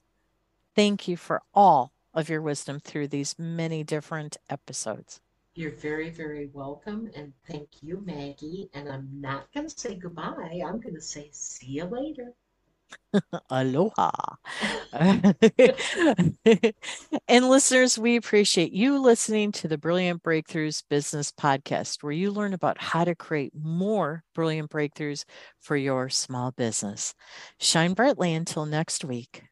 Thank 0.76 1.08
you 1.08 1.16
for 1.16 1.40
all 1.54 1.92
of 2.12 2.28
your 2.28 2.42
wisdom 2.42 2.80
through 2.80 3.08
these 3.08 3.38
many 3.38 3.82
different 3.82 4.36
episodes. 4.50 5.20
You're 5.54 5.72
very, 5.72 6.08
very 6.10 6.48
welcome. 6.52 7.10
And 7.14 7.32
thank 7.46 7.68
you, 7.82 8.02
Maggie. 8.04 8.70
And 8.72 8.88
I'm 8.88 9.08
not 9.20 9.52
going 9.52 9.68
to 9.68 9.78
say 9.78 9.96
goodbye. 9.96 10.62
I'm 10.64 10.80
going 10.80 10.94
to 10.94 11.00
say 11.00 11.28
see 11.32 11.72
you 11.72 11.84
later. 11.84 12.32
Aloha. 13.50 14.10
and 17.28 17.48
listeners, 17.50 17.98
we 17.98 18.16
appreciate 18.16 18.72
you 18.72 18.98
listening 18.98 19.52
to 19.52 19.68
the 19.68 19.76
Brilliant 19.78 20.22
Breakthroughs 20.22 20.82
Business 20.88 21.30
Podcast, 21.32 22.02
where 22.02 22.12
you 22.12 22.30
learn 22.30 22.54
about 22.54 22.80
how 22.80 23.04
to 23.04 23.14
create 23.14 23.52
more 23.54 24.24
brilliant 24.34 24.70
breakthroughs 24.70 25.24
for 25.60 25.76
your 25.76 26.08
small 26.08 26.50
business. 26.50 27.14
Shine 27.60 27.92
brightly 27.92 28.32
until 28.32 28.64
next 28.64 29.04
week. 29.04 29.44